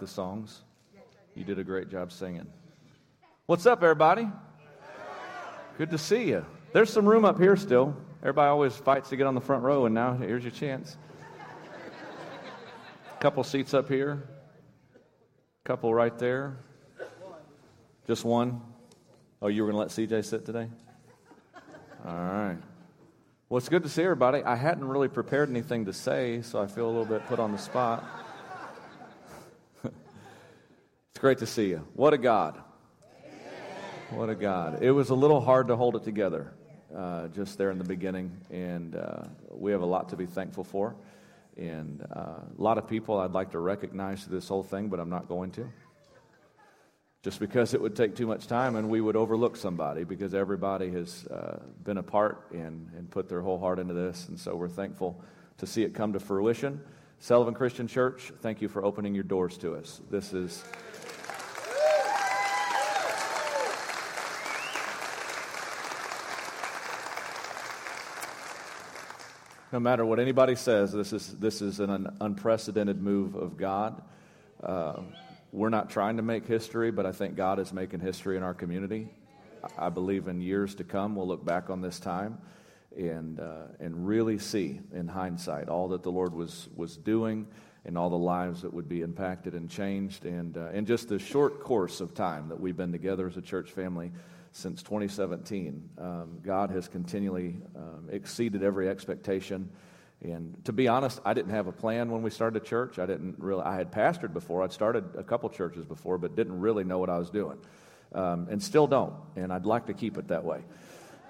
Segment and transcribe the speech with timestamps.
[0.00, 0.62] the songs.
[1.34, 2.46] You did a great job singing.
[3.46, 4.28] What's up, everybody?
[5.78, 6.44] Good to see you.
[6.72, 7.96] There's some room up here still.
[8.22, 10.96] Everybody always fights to get on the front row, and now here's your chance.
[13.14, 14.28] A couple seats up here,
[14.94, 16.56] a couple right there.
[18.06, 18.60] Just one.
[19.42, 20.68] Oh, you were going to let CJ sit today?
[22.06, 22.58] All right.
[23.48, 24.42] Well, it's good to see everybody.
[24.42, 27.52] I hadn't really prepared anything to say, so I feel a little bit put on
[27.52, 28.04] the spot.
[31.16, 31.82] It's great to see you.
[31.94, 32.60] What a God.
[34.10, 34.82] What a God.
[34.82, 36.52] It was a little hard to hold it together
[36.94, 40.62] uh, just there in the beginning, and uh, we have a lot to be thankful
[40.62, 40.94] for.
[41.56, 45.08] And uh, a lot of people I'd like to recognize this whole thing, but I'm
[45.08, 45.66] not going to.
[47.22, 50.90] Just because it would take too much time and we would overlook somebody because everybody
[50.90, 54.28] has uh, been a part and, and put their whole heart into this.
[54.28, 55.18] And so we're thankful
[55.56, 56.78] to see it come to fruition.
[57.20, 60.02] Sullivan Christian Church, thank you for opening your doors to us.
[60.10, 60.62] This is.
[69.76, 74.00] No matter what anybody says, this is, this is an unprecedented move of God.
[74.62, 75.02] Uh,
[75.52, 78.54] we're not trying to make history, but I think God is making history in our
[78.54, 79.10] community.
[79.76, 82.38] I believe in years to come, we'll look back on this time
[82.96, 87.46] and, uh, and really see in hindsight all that the Lord was, was doing
[87.84, 90.24] and all the lives that would be impacted and changed.
[90.24, 93.42] And uh, in just the short course of time that we've been together as a
[93.42, 94.10] church family,
[94.56, 95.90] since 2017.
[95.98, 99.68] Um, God has continually um, exceeded every expectation.
[100.22, 102.98] And to be honest, I didn't have a plan when we started a church.
[102.98, 103.62] I didn't really.
[103.62, 104.62] I had pastored before.
[104.62, 107.58] I'd started a couple churches before, but didn't really know what I was doing,
[108.14, 109.12] um, and still don't.
[109.36, 110.62] And I'd like to keep it that way,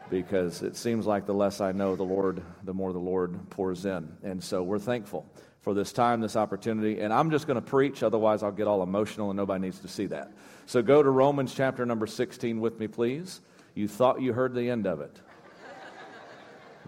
[0.08, 3.84] because it seems like the less I know the Lord, the more the Lord pours
[3.86, 4.08] in.
[4.22, 5.26] And so we're thankful
[5.66, 7.00] for this time, this opportunity.
[7.00, 9.88] And I'm just going to preach, otherwise, I'll get all emotional and nobody needs to
[9.88, 10.30] see that.
[10.66, 13.40] So go to Romans chapter number 16 with me, please.
[13.74, 15.18] You thought you heard the end of it.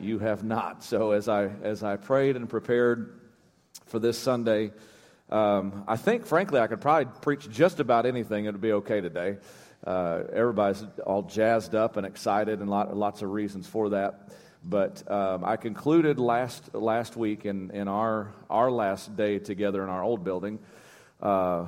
[0.00, 0.84] You have not.
[0.84, 3.18] So as I, as I prayed and prepared
[3.86, 4.70] for this Sunday,
[5.28, 8.44] um, I think, frankly, I could probably preach just about anything.
[8.44, 9.38] It would be okay today.
[9.84, 14.28] Uh, everybody's all jazzed up and excited, and lot, lots of reasons for that.
[14.64, 19.88] But um, I concluded last, last week in, in our, our last day together in
[19.88, 20.58] our old building,
[21.22, 21.66] uh,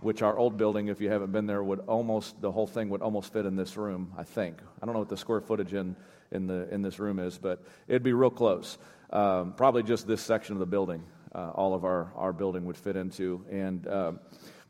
[0.00, 3.02] which our old building, if you haven't been there, would almost, the whole thing would
[3.02, 4.58] almost fit in this room, I think.
[4.82, 5.96] I don't know what the square footage in,
[6.32, 8.78] in, the, in this room is, but it'd be real close.
[9.10, 11.04] Um, probably just this section of the building,
[11.34, 13.44] uh, all of our, our building would fit into.
[13.50, 14.20] And, um,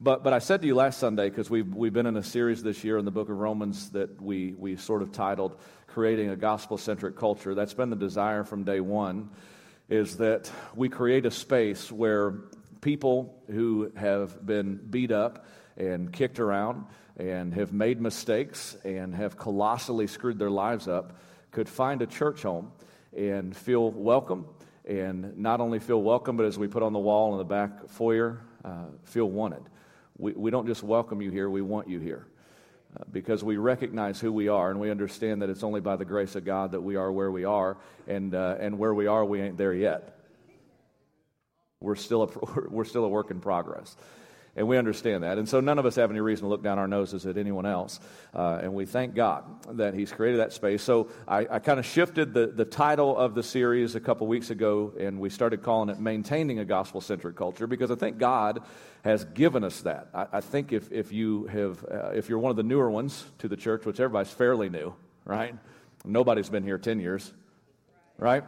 [0.00, 2.62] but, but I said to you last Sunday, because we've, we've been in a series
[2.62, 5.56] this year in the book of Romans that we, we sort of titled
[5.96, 7.54] creating a gospel centric culture.
[7.54, 9.30] That's been the desire from day one,
[9.88, 12.34] is that we create a space where
[12.82, 15.46] people who have been beat up
[15.78, 16.84] and kicked around
[17.16, 21.18] and have made mistakes and have colossally screwed their lives up
[21.50, 22.72] could find a church home
[23.16, 24.44] and feel welcome.
[24.84, 27.88] And not only feel welcome, but as we put on the wall in the back
[27.88, 29.62] foyer, uh, feel wanted.
[30.18, 32.26] We, we don't just welcome you here, we want you here.
[33.12, 36.34] Because we recognize who we are and we understand that it's only by the grace
[36.34, 37.76] of God that we are where we are,
[38.06, 40.18] and, uh, and where we are, we ain't there yet.
[41.80, 43.96] We're still, a, we're still a work in progress.
[44.56, 45.36] And we understand that.
[45.36, 47.66] And so none of us have any reason to look down our noses at anyone
[47.66, 48.00] else.
[48.34, 49.44] Uh, and we thank God
[49.76, 50.82] that He's created that space.
[50.82, 54.48] So I, I kind of shifted the, the title of the series a couple weeks
[54.48, 58.62] ago, and we started calling it Maintaining a Gospel Centric Culture because I think God
[59.04, 60.08] has given us that.
[60.14, 63.24] I, I think if, if, you have, uh, if you're one of the newer ones
[63.38, 64.94] to the church, which everybody's fairly new,
[65.26, 65.54] right?
[66.02, 67.30] Nobody's been here 10 years,
[68.16, 68.42] right?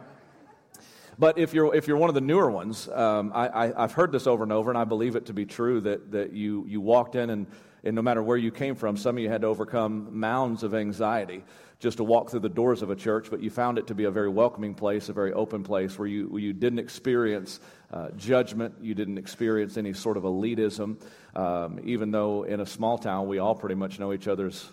[1.19, 4.25] But if you're, if you're one of the newer ones, um, I, have heard this
[4.25, 7.15] over and over, and I believe it to be true that, that you, you walked
[7.15, 7.45] in, and,
[7.83, 10.73] and no matter where you came from, some of you had to overcome mounds of
[10.73, 11.43] anxiety
[11.79, 14.05] just to walk through the doors of a church, but you found it to be
[14.05, 17.59] a very welcoming place, a very open place where you, where you didn't experience
[17.91, 21.01] uh, judgment, you didn't experience any sort of elitism,
[21.35, 24.69] um, even though in a small town we all pretty much know each other's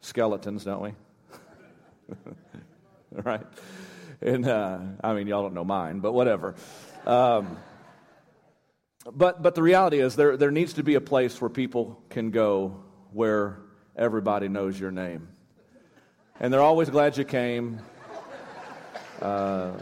[0.00, 0.94] skeletons, don't we?
[3.22, 3.46] right?
[4.20, 6.54] And uh, I mean, y'all don't know mine, but whatever.
[7.06, 7.56] Um,
[9.12, 12.30] but, but the reality is, there, there needs to be a place where people can
[12.30, 12.82] go
[13.12, 13.58] where
[13.96, 15.28] everybody knows your name.
[16.40, 17.80] And they're always glad you came.
[19.20, 19.72] Uh,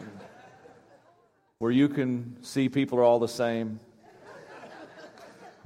[1.58, 3.80] where you can see people are all the same.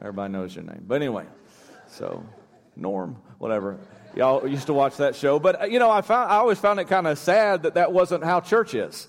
[0.01, 0.85] Everybody knows your name.
[0.87, 1.27] But anyway,
[1.89, 2.25] so
[2.77, 3.79] Norm, whatever.
[4.17, 5.39] Y'all used to watch that show.
[5.39, 7.93] But, uh, you know, I, found, I always found it kind of sad that that
[7.93, 9.07] wasn't how church is.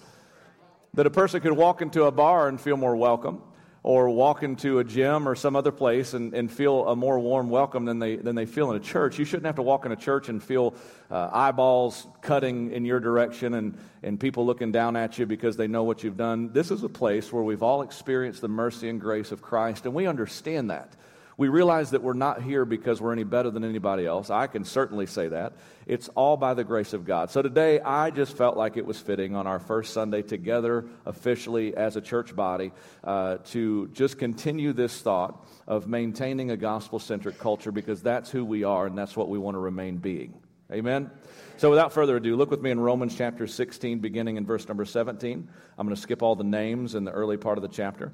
[0.93, 3.41] That a person could walk into a bar and feel more welcome.
[3.83, 7.49] or walk into a gym or some other place and, and feel a more warm
[7.49, 9.17] welcome than they, than they feel in a church.
[9.17, 10.75] You shouldn't have to walk in a church and feel
[11.09, 15.67] uh, eyeballs cutting in your direction and, and people looking down at you because they
[15.67, 16.53] know what you've done.
[16.53, 19.95] This is a place where we've all experienced the mercy and grace of Christ, and
[19.95, 20.95] we understand that.
[21.41, 24.29] We realize that we're not here because we're any better than anybody else.
[24.29, 25.53] I can certainly say that.
[25.87, 27.31] It's all by the grace of God.
[27.31, 31.75] So today, I just felt like it was fitting on our first Sunday together officially
[31.75, 32.71] as a church body
[33.03, 38.45] uh, to just continue this thought of maintaining a gospel centric culture because that's who
[38.45, 40.35] we are and that's what we want to remain being.
[40.71, 41.09] Amen?
[41.57, 44.85] So, without further ado, look with me in Romans chapter 16, beginning in verse number
[44.85, 45.49] 17.
[45.79, 48.13] I'm going to skip all the names in the early part of the chapter.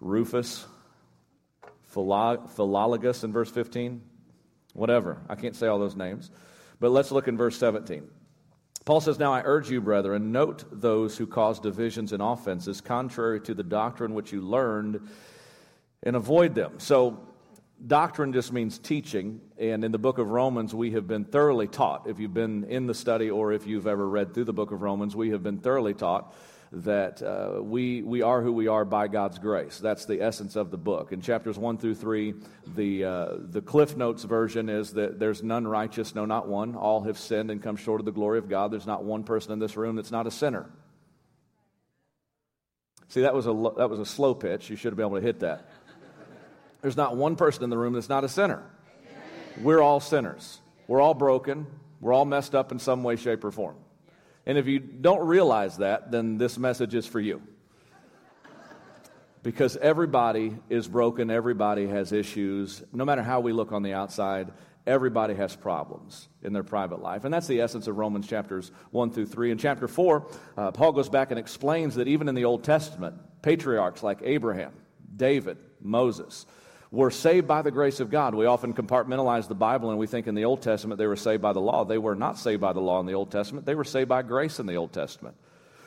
[0.00, 0.66] Rufus,
[1.96, 4.02] Philologus in verse 15,
[4.74, 5.22] whatever.
[5.28, 6.30] I can't say all those names.
[6.78, 8.08] But let's look in verse 17.
[8.84, 13.40] Paul says, Now I urge you, brethren, note those who cause divisions and offenses contrary
[13.42, 15.08] to the doctrine which you learned
[16.02, 16.78] and avoid them.
[16.78, 17.26] So,
[17.84, 19.40] doctrine just means teaching.
[19.58, 22.06] And in the book of Romans, we have been thoroughly taught.
[22.06, 24.82] If you've been in the study or if you've ever read through the book of
[24.82, 26.32] Romans, we have been thoroughly taught
[26.72, 29.78] that uh, we, we are who we are by God's grace.
[29.78, 31.12] That's the essence of the book.
[31.12, 32.34] In chapters 1 through 3,
[32.74, 36.74] the, uh, the Cliff Notes version is that there's none righteous, no, not one.
[36.74, 38.72] All have sinned and come short of the glory of God.
[38.72, 40.68] There's not one person in this room that's not a sinner.
[43.08, 44.68] See, that was a, that was a slow pitch.
[44.68, 45.70] You should have been able to hit that.
[46.82, 48.62] There's not one person in the room that's not a sinner.
[49.62, 50.60] We're all sinners.
[50.86, 51.66] We're all broken.
[52.00, 53.76] We're all messed up in some way, shape, or form.
[54.46, 57.42] And if you don't realize that, then this message is for you.
[59.42, 62.82] Because everybody is broken, everybody has issues.
[62.92, 64.52] No matter how we look on the outside,
[64.86, 67.24] everybody has problems in their private life.
[67.24, 69.50] And that's the essence of Romans chapters 1 through 3.
[69.50, 70.26] In chapter 4,
[70.56, 74.72] uh, Paul goes back and explains that even in the Old Testament, patriarchs like Abraham,
[75.16, 76.46] David, Moses,
[76.96, 78.34] were saved by the grace of God.
[78.34, 81.42] We often compartmentalize the Bible and we think in the Old Testament they were saved
[81.42, 81.84] by the law.
[81.84, 84.22] They were not saved by the law in the Old Testament, they were saved by
[84.22, 85.36] grace in the Old Testament.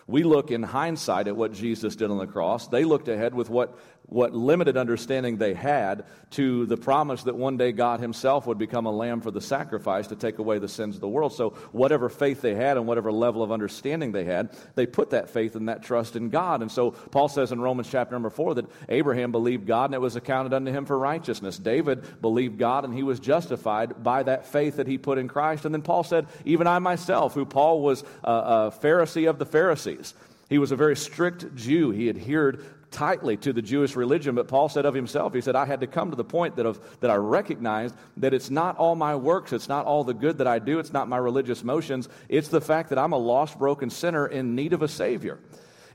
[0.08, 2.68] We look in hindsight at what Jesus did on the cross.
[2.68, 3.78] They looked ahead with what
[4.10, 8.86] what limited understanding they had to the promise that one day God Himself would become
[8.86, 11.34] a lamb for the sacrifice to take away the sins of the world.
[11.34, 15.30] So, whatever faith they had and whatever level of understanding they had, they put that
[15.30, 16.62] faith and that trust in God.
[16.62, 20.02] And so, Paul says in Romans chapter number four that Abraham believed God and it
[20.02, 21.58] was accounted unto him for righteousness.
[21.58, 25.66] David believed God and he was justified by that faith that he put in Christ.
[25.66, 29.46] And then Paul said, Even I myself, who Paul was a, a Pharisee of the
[29.46, 30.14] Pharisees,
[30.50, 31.92] he was a very strict Jew.
[31.92, 35.66] He adhered tightly to the Jewish religion, but Paul said of himself, he said, I
[35.66, 38.96] had to come to the point that, of, that I recognized that it's not all
[38.96, 42.10] my works, it's not all the good that I do, it's not my religious motions,
[42.28, 45.40] it's the fact that I'm a lost, broken sinner in need of a Savior.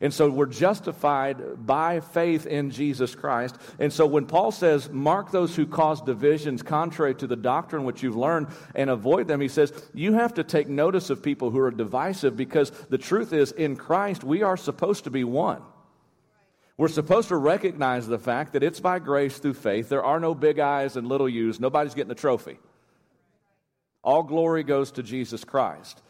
[0.00, 3.56] And so we're justified by faith in Jesus Christ.
[3.78, 8.02] And so when Paul says, mark those who cause divisions contrary to the doctrine which
[8.02, 11.60] you've learned and avoid them, he says, you have to take notice of people who
[11.60, 15.62] are divisive because the truth is, in Christ, we are supposed to be one.
[16.76, 19.88] We're supposed to recognize the fact that it's by grace through faith.
[19.88, 21.60] There are no big eyes and little U's.
[21.60, 22.58] Nobody's getting a trophy.
[24.02, 26.02] All glory goes to Jesus Christ.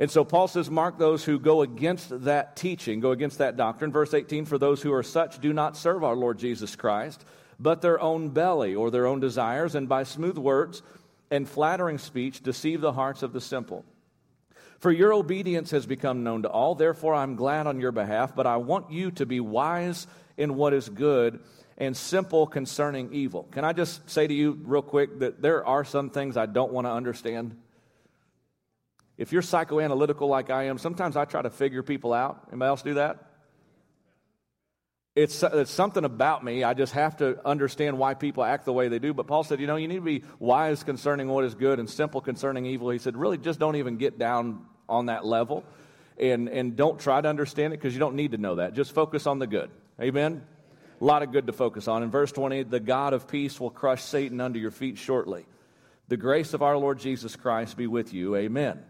[0.00, 3.92] And so Paul says, Mark those who go against that teaching, go against that doctrine.
[3.92, 7.24] Verse 18 For those who are such do not serve our Lord Jesus Christ,
[7.58, 10.82] but their own belly or their own desires, and by smooth words
[11.30, 13.84] and flattering speech deceive the hearts of the simple.
[14.78, 16.74] For your obedience has become known to all.
[16.74, 20.06] Therefore, I'm glad on your behalf, but I want you to be wise
[20.36, 21.40] in what is good
[21.76, 23.48] and simple concerning evil.
[23.50, 26.72] Can I just say to you, real quick, that there are some things I don't
[26.72, 27.56] want to understand?
[29.16, 32.46] If you're psychoanalytical like I am, sometimes I try to figure people out.
[32.50, 33.27] Anybody else do that?
[35.18, 36.62] It's, it's something about me.
[36.62, 39.12] I just have to understand why people act the way they do.
[39.12, 41.90] But Paul said, you know, you need to be wise concerning what is good and
[41.90, 42.90] simple concerning evil.
[42.90, 45.64] He said, really, just don't even get down on that level
[46.20, 48.74] and, and don't try to understand it because you don't need to know that.
[48.74, 49.72] Just focus on the good.
[50.00, 50.40] Amen?
[51.00, 52.04] A lot of good to focus on.
[52.04, 55.46] In verse 20, the God of peace will crush Satan under your feet shortly.
[56.06, 58.36] The grace of our Lord Jesus Christ be with you.
[58.36, 58.84] Amen.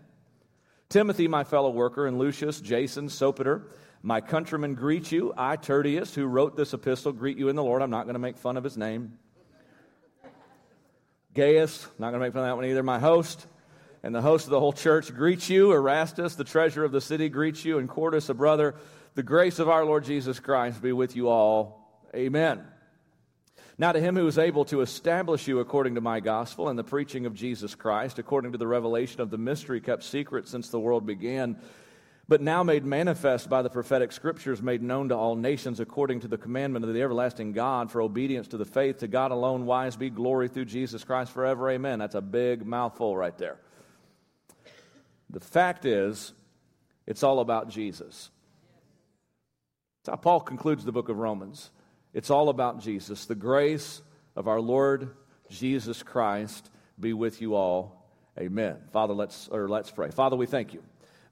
[0.91, 3.63] Timothy, my fellow worker, and Lucius, Jason, Sopater,
[4.03, 5.35] my countrymen greet you.
[5.37, 7.83] I, Tertius, who wrote this epistle, greet you in the Lord.
[7.83, 9.19] I'm not going to make fun of his name.
[11.35, 12.83] Gaius, not going to make fun of that one either.
[12.83, 13.47] My host
[14.03, 15.73] and the host of the whole church greet you.
[15.73, 17.79] Erastus, the treasurer of the city, greets you.
[17.79, 18.77] And Quartus, a brother.
[19.15, 22.05] The grace of our Lord Jesus Christ be with you all.
[22.15, 22.65] Amen.
[23.77, 26.85] Now, to him who is able to establish you according to my gospel and the
[26.85, 30.81] preaching of Jesus Christ, according to the revelation of the mystery kept secret since the
[30.81, 31.57] world began
[32.29, 36.29] but now made manifest by the prophetic scriptures, made known to all nations according to
[36.29, 39.97] the commandment of the everlasting God for obedience to the faith, to God alone, wise
[39.97, 41.71] be glory through Jesus Christ forever.
[41.71, 41.99] Amen.
[41.99, 43.57] That's a big mouthful right there.
[45.31, 46.35] The fact is,
[47.07, 48.31] it's all about Jesus.
[50.05, 51.71] That's how Paul concludes the book of Romans.
[52.13, 53.25] It's all about Jesus.
[53.25, 54.03] The grace
[54.37, 55.15] of our Lord
[55.49, 56.71] Jesus Christ
[57.01, 58.13] be with you all.
[58.39, 58.77] Amen.
[58.93, 60.11] Father, let's or let's pray.
[60.11, 60.83] Father, we thank you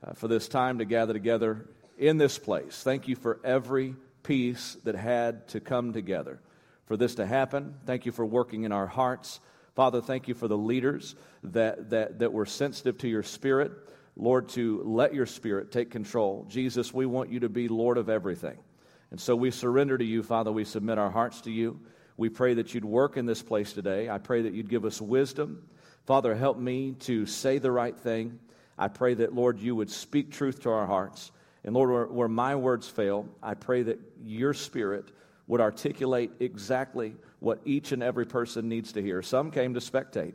[0.06, 2.82] uh, for this time to gather together in this place.
[2.82, 6.40] Thank you for every piece that had to come together
[6.86, 7.74] for this to happen.
[7.84, 9.40] Thank you for working in our hearts.
[9.74, 13.72] Father, thank you for the leaders that, that, that were sensitive to your spirit.
[14.16, 16.46] Lord, to let your spirit take control.
[16.48, 18.56] Jesus, we want you to be Lord of everything.
[19.10, 20.50] And so we surrender to you, Father.
[20.50, 21.80] We submit our hearts to you.
[22.16, 24.08] We pray that you'd work in this place today.
[24.08, 25.68] I pray that you'd give us wisdom.
[26.06, 28.38] Father, help me to say the right thing.
[28.78, 31.32] I pray that, Lord, you would speak truth to our hearts.
[31.64, 35.10] And Lord, where, where, my words fail, I pray that your spirit
[35.46, 39.22] would articulate exactly what each and every person needs to hear.
[39.22, 40.34] Some came to spectate,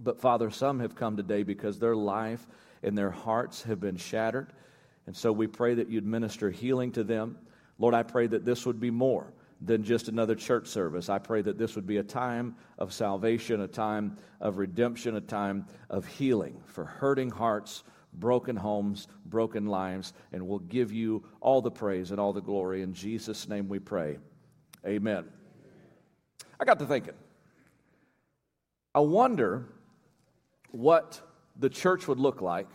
[0.00, 2.46] but Father, some have come today because their life
[2.82, 4.52] and their hearts have been shattered.
[5.06, 7.38] And so we pray that you'd minister healing to them.
[7.78, 11.08] Lord, I pray that this would be more than just another church service.
[11.08, 15.20] I pray that this would be a time of salvation, a time of redemption, a
[15.20, 17.82] time of healing for hurting hearts,
[18.12, 22.82] broken homes, broken lives, and we'll give you all the praise and all the glory.
[22.82, 24.18] In Jesus' name we pray.
[24.86, 25.24] Amen.
[26.60, 27.14] I got to thinking.
[28.94, 29.66] I wonder
[30.70, 31.20] what
[31.58, 32.68] the church would look like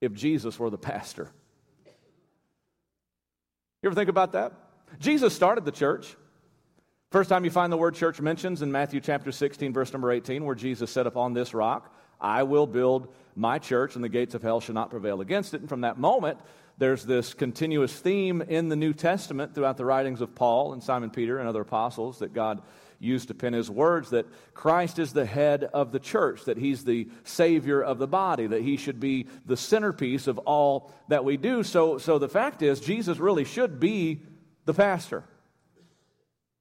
[0.00, 1.30] if Jesus were the pastor.
[3.82, 4.52] You ever think about that?
[4.98, 6.16] Jesus started the church.
[7.10, 10.44] First time you find the word church mentions in Matthew chapter 16, verse number 18,
[10.44, 14.42] where Jesus said, Upon this rock I will build my church, and the gates of
[14.42, 15.60] hell shall not prevail against it.
[15.60, 16.38] And from that moment,
[16.78, 21.10] there's this continuous theme in the New Testament throughout the writings of Paul and Simon
[21.10, 22.62] Peter and other apostles that God
[22.98, 26.84] used to pen his words that Christ is the head of the church, that he's
[26.84, 31.36] the savior of the body, that he should be the centerpiece of all that we
[31.36, 31.64] do.
[31.64, 34.22] So, so the fact is, Jesus really should be
[34.64, 35.24] the pastor.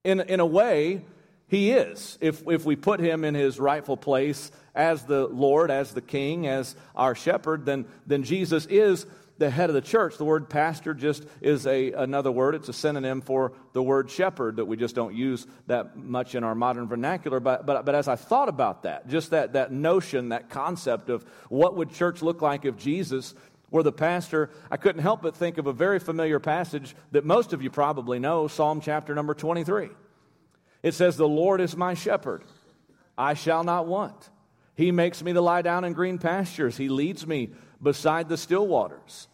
[0.03, 1.05] In, in a way,
[1.48, 2.17] he is.
[2.22, 6.48] If, if we put him in his rightful place as the Lord, as the King,
[6.48, 9.05] as our shepherd, then, then Jesus is
[9.38, 10.17] the head of the church.
[10.17, 12.55] The word pastor just is a, another word.
[12.55, 16.43] It's a synonym for the word shepherd that we just don't use that much in
[16.43, 17.39] our modern vernacular.
[17.39, 21.25] But, but, but as I thought about that, just that, that notion, that concept of
[21.50, 23.34] what would church look like if Jesus
[23.72, 27.54] were the pastor, I couldn't help but think of a very familiar passage that most
[27.54, 29.90] of you probably know Psalm chapter number 23.
[30.84, 32.44] It says, The Lord is my shepherd,
[33.18, 34.30] I shall not want.
[34.75, 37.51] He makes me to lie down in green pastures, He leads me
[37.82, 39.28] beside the still waters.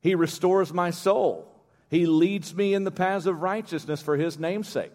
[0.00, 1.50] He restores my soul.
[1.88, 4.92] He leads me in the paths of righteousness for his namesake.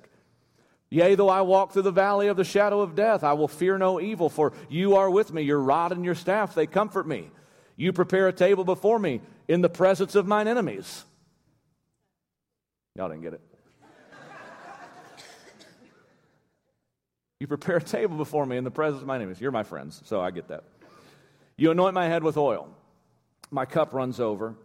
[0.89, 3.77] Yea, though I walk through the valley of the shadow of death, I will fear
[3.77, 5.43] no evil, for you are with me.
[5.43, 7.31] Your rod and your staff, they comfort me.
[7.79, 11.05] You prepare a table before me in the presence of mine enemies.
[12.93, 13.41] Y'all didn't get it.
[17.39, 19.39] you prepare a table before me in the presence of my enemies.
[19.39, 20.65] You're my friends, so I get that.
[21.55, 22.67] You anoint my head with oil.
[23.50, 24.55] My cup runs over.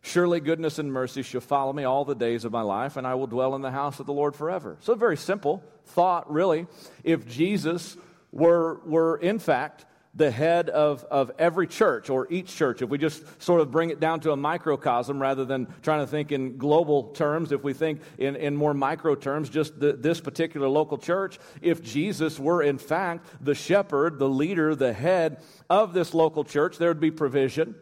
[0.00, 3.14] Surely goodness and mercy shall follow me all the days of my life, and I
[3.14, 4.78] will dwell in the house of the Lord forever.
[4.80, 6.66] So, very simple thought, really.
[7.02, 7.98] If Jesus
[8.32, 9.84] were, were in fact,
[10.16, 13.90] the head of, of every church or each church, if we just sort of bring
[13.90, 17.72] it down to a microcosm rather than trying to think in global terms, if we
[17.72, 22.62] think in, in more micro terms, just the, this particular local church, if Jesus were
[22.62, 27.10] in fact the shepherd, the leader, the head of this local church, there would be
[27.10, 27.74] provision.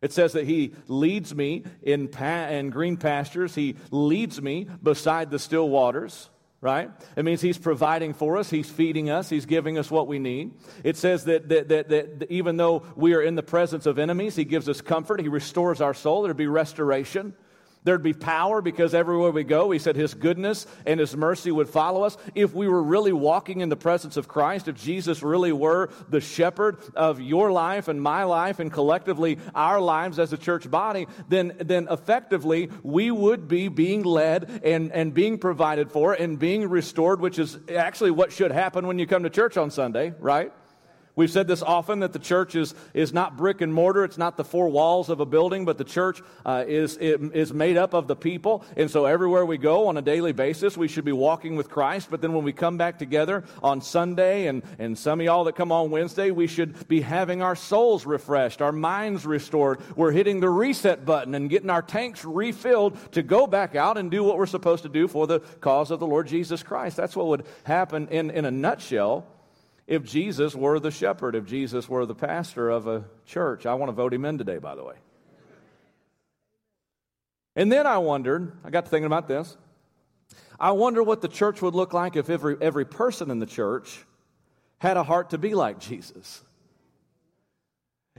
[0.00, 3.54] It says that he leads me in, pa- in green pastures.
[3.54, 6.90] He leads me beside the still waters, right?
[7.16, 8.50] It means he's providing for us.
[8.50, 9.28] He's feeding us.
[9.28, 10.52] He's giving us what we need.
[10.82, 14.34] It says that, that, that, that even though we are in the presence of enemies,
[14.34, 15.20] he gives us comfort.
[15.20, 16.22] He restores our soul.
[16.22, 17.34] There'd be restoration.
[17.88, 21.70] There'd be power because everywhere we go, he said his goodness and his mercy would
[21.70, 22.18] follow us.
[22.34, 26.20] If we were really walking in the presence of Christ, if Jesus really were the
[26.20, 31.06] shepherd of your life and my life and collectively our lives as a church body,
[31.30, 36.68] then, then effectively we would be being led and, and being provided for and being
[36.68, 40.52] restored, which is actually what should happen when you come to church on Sunday, right?
[41.18, 44.04] We've said this often that the church is, is not brick and mortar.
[44.04, 47.76] It's not the four walls of a building, but the church uh, is, is made
[47.76, 48.64] up of the people.
[48.76, 52.06] And so everywhere we go on a daily basis, we should be walking with Christ.
[52.08, 55.56] But then when we come back together on Sunday and, and some of y'all that
[55.56, 59.80] come on Wednesday, we should be having our souls refreshed, our minds restored.
[59.96, 64.08] We're hitting the reset button and getting our tanks refilled to go back out and
[64.08, 66.96] do what we're supposed to do for the cause of the Lord Jesus Christ.
[66.96, 69.26] That's what would happen in, in a nutshell
[69.88, 73.64] if Jesus were the shepherd, if Jesus were the pastor of a church.
[73.64, 74.96] I want to vote him in today, by the way.
[77.56, 79.56] And then I wondered, I got to thinking about this.
[80.60, 84.04] I wonder what the church would look like if every, every person in the church
[84.76, 86.44] had a heart to be like Jesus.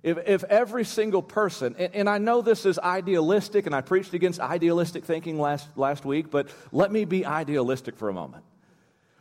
[0.02, 4.14] If, if every single person, and, and, I know this is idealistic, and I preached
[4.14, 8.44] against idealistic thinking last, last week, but let me be idealistic for a moment.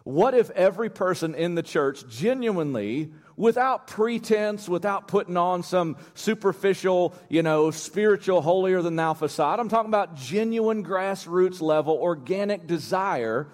[0.08, 7.14] What if every person in the church genuinely, without pretense, without putting on some superficial,
[7.28, 13.48] you know, spiritual holier than thou facade, I'm talking about genuine grassroots level, organic desire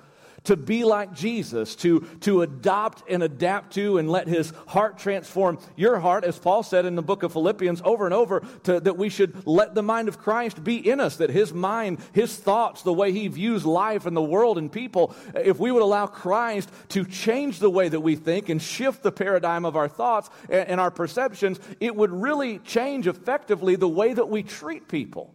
[0.44, 5.58] to be like Jesus, to, to adopt and adapt to and let his heart transform
[5.76, 8.96] your heart, as Paul said in the book of Philippians over and over, to, that
[8.98, 12.82] we should let the mind of Christ be in us, that his mind, his thoughts,
[12.82, 16.70] the way he views life and the world and people, if we would allow Christ
[16.90, 20.68] to change the way that we think and shift the paradigm of our thoughts and,
[20.68, 25.34] and our perceptions, it would really change effectively the way that we treat people.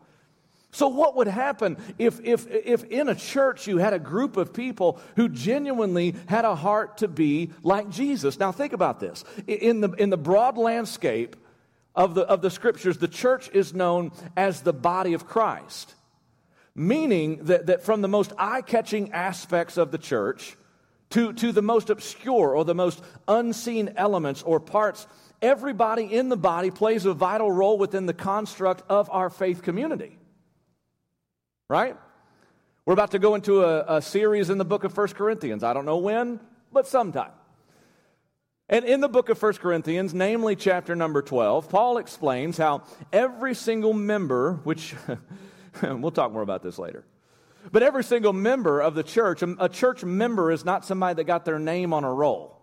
[0.71, 4.53] So, what would happen if, if, if in a church you had a group of
[4.53, 8.37] people who genuinely had a heart to be like Jesus?
[8.39, 9.23] Now, think about this.
[9.47, 11.35] In the, in the broad landscape
[11.95, 15.95] of the, of the scriptures, the church is known as the body of Christ,
[16.75, 20.55] meaning that, that from the most eye catching aspects of the church
[21.09, 25.07] to, to the most obscure or the most unseen elements or parts,
[25.41, 30.18] everybody in the body plays a vital role within the construct of our faith community
[31.69, 31.95] right?
[32.85, 35.63] We're about to go into a, a series in the book of First Corinthians.
[35.63, 36.39] I don't know when,
[36.73, 37.31] but sometime.
[38.67, 42.83] And in the book of First Corinthians, namely chapter number 12, Paul explains how
[43.13, 44.95] every single member, which
[45.81, 47.03] we'll talk more about this later,
[47.71, 51.45] but every single member of the church, a church member is not somebody that got
[51.45, 52.58] their name on a roll.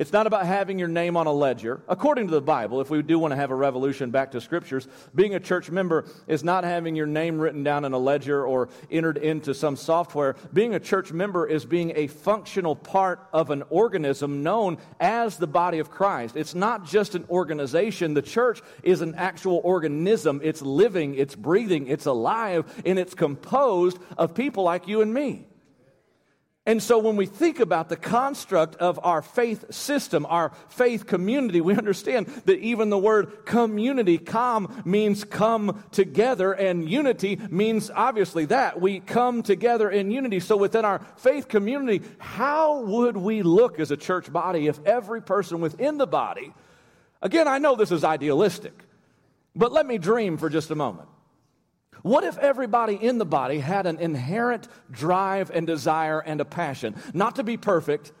[0.00, 1.82] It's not about having your name on a ledger.
[1.86, 4.88] According to the Bible, if we do want to have a revolution back to scriptures,
[5.14, 8.70] being a church member is not having your name written down in a ledger or
[8.90, 10.36] entered into some software.
[10.54, 15.46] Being a church member is being a functional part of an organism known as the
[15.46, 16.34] body of Christ.
[16.34, 18.14] It's not just an organization.
[18.14, 20.40] The church is an actual organism.
[20.42, 25.49] It's living, it's breathing, it's alive, and it's composed of people like you and me.
[26.66, 31.62] And so when we think about the construct of our faith system, our faith community,
[31.62, 38.44] we understand that even the word community, com, means come together, and unity means obviously
[38.46, 38.78] that.
[38.78, 40.38] We come together in unity.
[40.38, 45.22] So within our faith community, how would we look as a church body if every
[45.22, 46.52] person within the body,
[47.22, 48.74] again, I know this is idealistic,
[49.56, 51.08] but let me dream for just a moment.
[52.02, 56.94] What if everybody in the body had an inherent drive and desire and a passion?
[57.12, 58.12] Not to be perfect,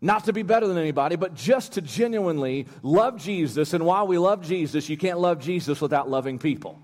[0.00, 3.72] not to be better than anybody, but just to genuinely love Jesus.
[3.72, 6.80] And while we love Jesus, you can't love Jesus without loving people.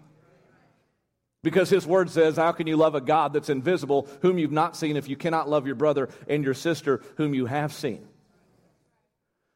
[1.43, 4.77] Because his word says, How can you love a God that's invisible, whom you've not
[4.77, 8.07] seen, if you cannot love your brother and your sister, whom you have seen?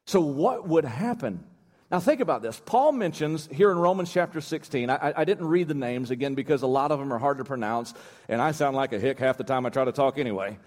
[0.07, 1.45] So, what would happen
[1.91, 2.61] now, think about this.
[2.65, 6.63] Paul mentions here in Romans chapter 16, I, I, didn't read the names again because
[6.63, 7.93] a lot of them are hard to pronounce,
[8.29, 10.59] and I sound like a hick half the time I try to talk anyway,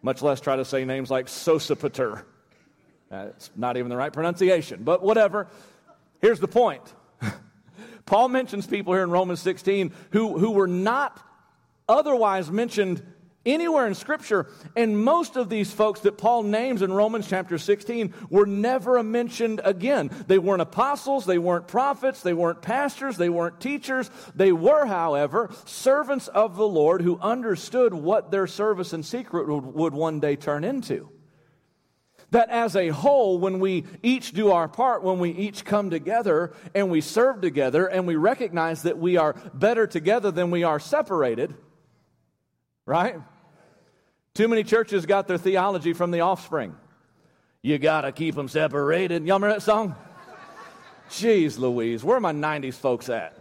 [0.00, 2.22] much less try to say names like Sosipater.
[3.10, 5.48] That's not even the right pronunciation, but whatever.
[6.20, 6.82] Here's the point
[8.06, 11.20] Paul mentions people here in Romans 16 who, who were not
[11.88, 13.02] otherwise mentioned
[13.46, 14.46] anywhere in Scripture.
[14.76, 19.60] And most of these folks that Paul names in Romans chapter 16 were never mentioned
[19.64, 20.10] again.
[20.26, 24.10] They weren't apostles, they weren't prophets, they weren't pastors, they weren't teachers.
[24.34, 29.94] They were, however, servants of the Lord who understood what their service in secret would,
[29.94, 31.10] one day turn into.
[32.30, 36.52] That as a whole, when we each do our part, when we each come together
[36.76, 40.78] and we serve together and we recognize that we are better together than we are
[40.78, 41.54] separated,
[42.86, 43.16] right?
[44.34, 46.76] Too many churches got their theology from the Offspring.
[47.62, 49.26] You got to keep them separated.
[49.26, 49.94] Y'all remember that song?
[51.10, 53.36] Jeez Louise, where are my 90s folks at?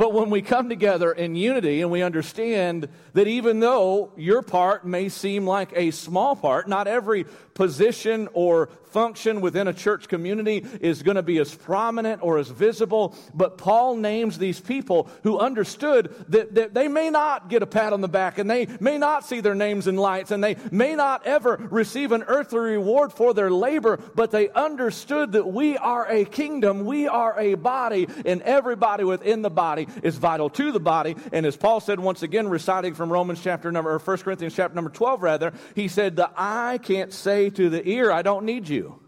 [0.00, 4.86] But when we come together in unity and we understand that even though your part
[4.86, 7.26] may seem like a small part, not every
[7.60, 12.48] position or function within a church community is going to be as prominent or as
[12.48, 13.14] visible.
[13.34, 17.92] But Paul names these people who understood that, that they may not get a pat
[17.92, 20.96] on the back and they may not see their names in lights and they may
[20.96, 26.08] not ever receive an earthly reward for their labor, but they understood that we are
[26.08, 30.80] a kingdom, we are a body, and everybody within the body is vital to the
[30.80, 31.14] body.
[31.30, 34.74] And as Paul said once again, reciting from Romans chapter number, or 1 Corinthians chapter
[34.74, 38.68] number 12 rather, he said, The eye can't say to the ear, I don't need
[38.68, 39.00] you.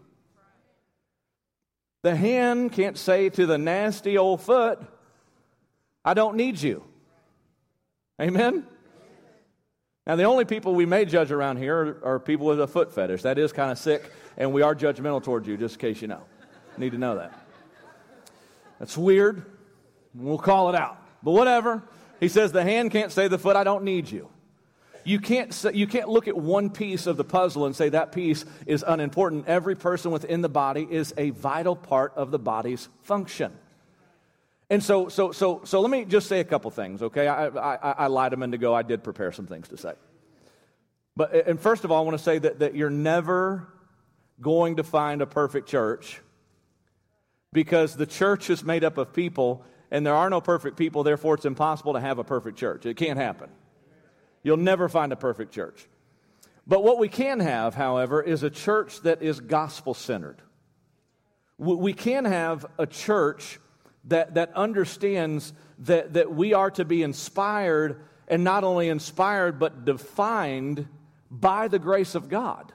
[2.03, 4.79] The hand can't say to the nasty old foot,
[6.03, 6.83] I don't need you.
[8.21, 8.67] Amen?
[10.05, 12.93] Now, the only people we may judge around here are, are people with a foot
[12.93, 13.21] fetish.
[13.21, 16.09] That is kind of sick, and we are judgmental towards you, just in case you
[16.09, 16.23] know.
[16.77, 17.39] Need to know that.
[18.79, 19.45] That's weird.
[20.13, 20.97] We'll call it out.
[21.21, 21.83] But whatever.
[22.19, 24.29] He says the hand can't say the foot, I don't need you.
[25.03, 28.45] You can't, you can't look at one piece of the puzzle and say that piece
[28.65, 29.47] is unimportant.
[29.47, 33.51] Every person within the body is a vital part of the body's function.
[34.69, 37.27] And so, so, so, so let me just say a couple things, okay?
[37.27, 38.73] I, I, I lied a minute ago.
[38.73, 39.93] I did prepare some things to say.
[41.15, 43.67] But, and first of all, I want to say that, that you're never
[44.41, 46.21] going to find a perfect church
[47.51, 51.35] because the church is made up of people and there are no perfect people, therefore,
[51.35, 52.87] it's impossible to have a perfect church.
[52.87, 53.51] It can't happen.
[54.43, 55.87] You'll never find a perfect church.
[56.67, 60.41] But what we can have, however, is a church that is gospel centered.
[61.57, 63.59] We can have a church
[64.05, 69.85] that, that understands that, that we are to be inspired, and not only inspired, but
[69.85, 70.87] defined
[71.29, 72.71] by the grace of God.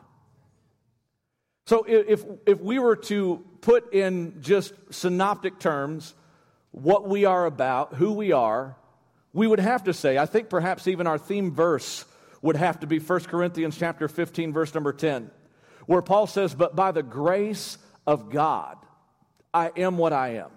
[1.66, 6.14] So if, if we were to put in just synoptic terms
[6.70, 8.76] what we are about, who we are,
[9.32, 12.04] we would have to say, I think perhaps even our theme verse
[12.42, 15.30] would have to be 1 Corinthians chapter 15 verse number 10,
[15.86, 18.76] where Paul says, "But by the grace of God,
[19.52, 20.50] I am what I am."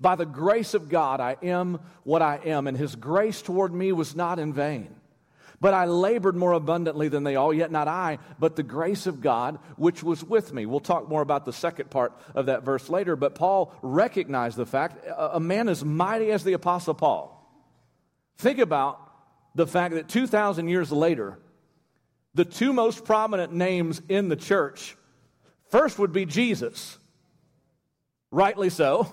[0.00, 3.92] By the grace of God, I am what I am, and his grace toward me
[3.92, 4.94] was not in vain.
[5.64, 9.22] But I labored more abundantly than they all, yet not I, but the grace of
[9.22, 10.66] God which was with me.
[10.66, 14.66] We'll talk more about the second part of that verse later, but Paul recognized the
[14.66, 17.50] fact a man as mighty as the Apostle Paul.
[18.36, 19.00] Think about
[19.54, 21.38] the fact that 2,000 years later,
[22.34, 24.98] the two most prominent names in the church
[25.70, 26.98] first would be Jesus,
[28.30, 29.10] rightly so,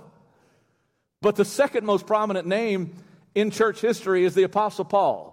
[1.22, 2.94] but the second most prominent name
[3.36, 5.31] in church history is the Apostle Paul.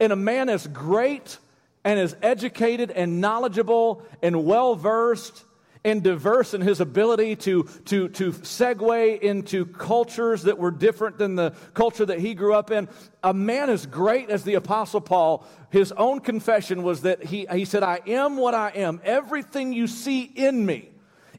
[0.00, 1.38] And a man as great
[1.84, 5.44] and as educated and knowledgeable and well versed
[5.84, 11.34] and diverse in his ability to, to, to segue into cultures that were different than
[11.36, 12.88] the culture that he grew up in.
[13.22, 17.64] A man as great as the Apostle Paul, his own confession was that he, he
[17.64, 19.00] said, I am what I am.
[19.04, 20.90] Everything you see in me,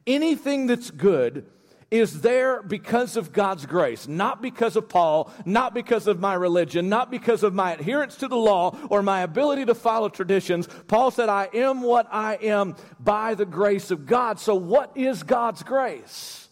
[0.06, 1.46] anything that's good,
[1.90, 6.88] is there because of God's grace, not because of Paul, not because of my religion,
[6.88, 10.68] not because of my adherence to the law or my ability to follow traditions.
[10.86, 14.38] Paul said, I am what I am by the grace of God.
[14.38, 16.48] So, what is God's grace?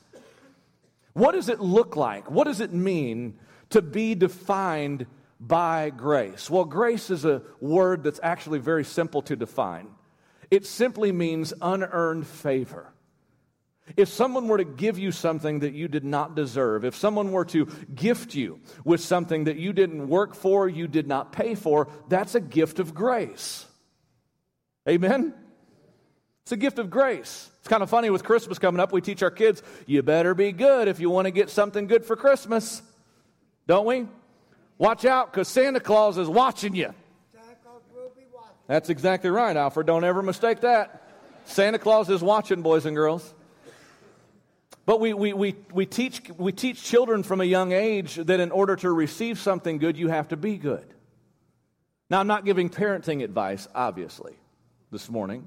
[1.12, 2.30] What does it look like?
[2.30, 3.38] What does it mean
[3.70, 5.06] to be defined
[5.40, 6.50] by grace?
[6.50, 9.88] Well, grace is a word that's actually very simple to define.
[10.50, 12.92] It simply means unearned favor.
[13.96, 17.44] If someone were to give you something that you did not deserve, if someone were
[17.46, 21.88] to gift you with something that you didn't work for, you did not pay for,
[22.08, 23.66] that's a gift of grace.
[24.88, 25.34] Amen?
[26.42, 27.50] It's a gift of grace.
[27.60, 30.52] It's kind of funny with Christmas coming up, we teach our kids, you better be
[30.52, 32.82] good if you want to get something good for Christmas.
[33.66, 34.06] Don't we?
[34.78, 36.94] Watch out because Santa Claus is watching you.
[38.68, 39.86] That's exactly right, Alfred.
[39.86, 41.02] Don't ever mistake that.
[41.46, 43.34] Santa Claus is watching, boys and girls.
[44.88, 48.50] But we, we, we, we, teach, we teach children from a young age that in
[48.50, 50.86] order to receive something good, you have to be good.
[52.08, 54.32] Now, I'm not giving parenting advice, obviously,
[54.90, 55.46] this morning.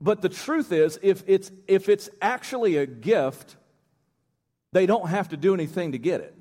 [0.00, 3.56] But the truth is, if it's, if it's actually a gift,
[4.72, 6.34] they don't have to do anything to get it.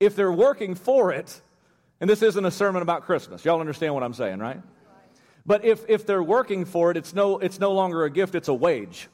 [0.00, 1.40] If they're working for it,
[1.98, 4.60] and this isn't a sermon about Christmas, y'all understand what I'm saying, right?
[5.46, 8.48] But if, if they're working for it, it's no, it's no longer a gift, it's
[8.48, 9.08] a wage.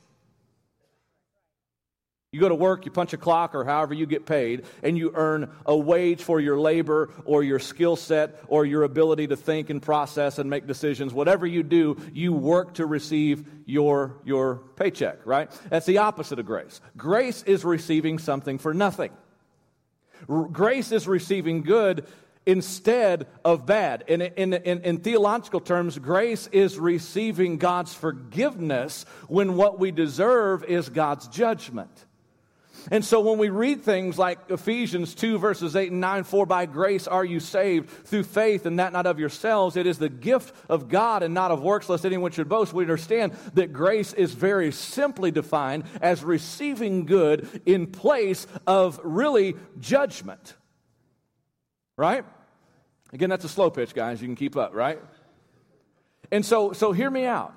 [2.35, 5.13] You go to work, you punch a clock, or however you get paid, and you
[5.15, 9.69] earn a wage for your labor or your skill set or your ability to think
[9.69, 11.13] and process and make decisions.
[11.13, 15.51] Whatever you do, you work to receive your, your paycheck, right?
[15.69, 16.81] That's the opposite of grace.
[16.97, 19.13] Grace is receiving something for nothing.
[20.27, 22.07] Grace is receiving good
[22.47, 24.05] instead of bad.
[24.09, 30.65] In, in, in, in, theological terms, grace is receiving God's forgiveness when what we deserve
[30.65, 32.07] is God's judgment.
[32.91, 36.67] And so when we read things like Ephesians 2, verses 8 and 9, for by
[36.67, 40.55] grace are you saved through faith, and that not of yourselves, it is the gift
[40.69, 42.73] of God and not of works, lest anyone should boast.
[42.73, 49.55] We understand that grace is very simply defined as receiving good in place of really
[49.79, 50.55] judgment.
[51.97, 52.25] Right?
[53.13, 54.21] Again, that's a slow pitch, guys.
[54.21, 55.01] You can keep up, right?
[56.31, 57.55] And so, so hear me out.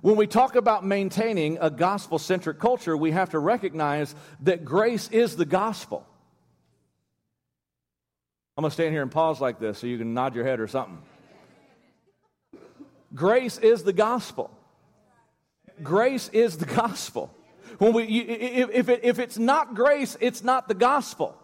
[0.00, 5.08] When we talk about maintaining a gospel centric culture, we have to recognize that grace
[5.08, 6.06] is the gospel.
[8.56, 10.60] I'm going to stand here and pause like this so you can nod your head
[10.60, 10.98] or something.
[13.14, 14.50] Grace is the gospel.
[15.82, 17.34] Grace is the gospel.
[17.78, 21.36] When we, if, if, it, if it's not grace, it's not the gospel.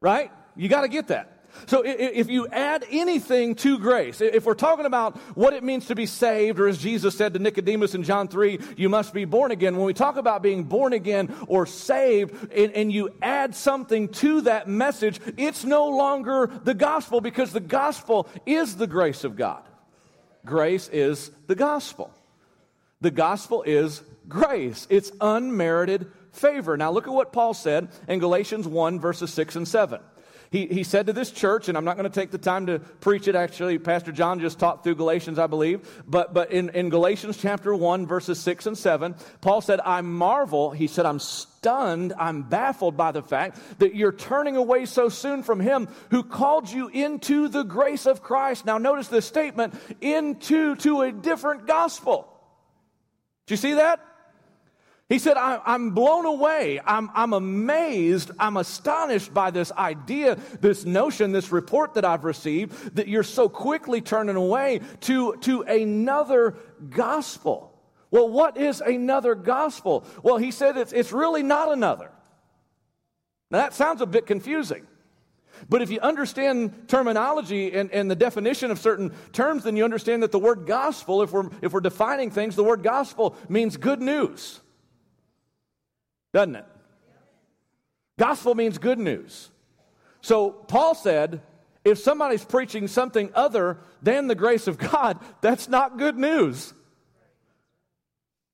[0.00, 0.30] Right?
[0.56, 1.33] You got to get that.
[1.66, 5.94] So if you add anything to grace, if we're talking about what it means to
[5.94, 9.50] be saved, or as Jesus said to Nicodemus in John 3, you must be born
[9.50, 9.76] again.
[9.76, 14.68] When we talk about being born again or saved, and, you add something to that
[14.68, 19.62] message, it's no longer the gospel because the gospel is the grace of God.
[20.44, 22.12] Grace is the gospel.
[23.00, 26.76] The gospel is grace, it's unmerited favor.
[26.76, 30.00] Now look at what Paul said in Galatians 1, verses 6 and 7
[30.54, 32.78] he, he said to this church, and I'm not going to take the time to
[32.78, 33.76] preach it actually.
[33.80, 36.04] Pastor John just taught through Galatians, I believe.
[36.06, 40.70] But, but in, in Galatians chapter 1, verses 6 and 7, Paul said, I marvel.
[40.70, 45.42] He said, I'm stunned, I'm baffled by the fact that you're turning away so soon
[45.42, 48.64] from him who called you into the grace of Christ.
[48.64, 52.32] Now, notice this statement into to a different gospel.
[53.46, 53.98] Do you see that?
[55.14, 56.80] He said, I'm blown away.
[56.84, 58.32] I'm, I'm amazed.
[58.36, 63.48] I'm astonished by this idea, this notion, this report that I've received that you're so
[63.48, 66.56] quickly turning away to, to another
[66.90, 67.80] gospel.
[68.10, 70.04] Well, what is another gospel?
[70.24, 72.10] Well, he said it's, it's really not another.
[73.52, 74.84] Now, that sounds a bit confusing.
[75.68, 80.24] But if you understand terminology and, and the definition of certain terms, then you understand
[80.24, 84.02] that the word gospel, if we're, if we're defining things, the word gospel means good
[84.02, 84.60] news
[86.34, 86.66] doesn't it?
[88.18, 89.50] Gospel means good news.
[90.20, 91.40] So Paul said,
[91.84, 96.74] if somebody's preaching something other than the grace of God, that's not good news.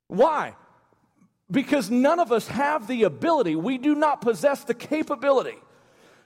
[0.09, 0.57] Why?
[1.51, 5.57] Because none of us have the ability, we do not possess the capability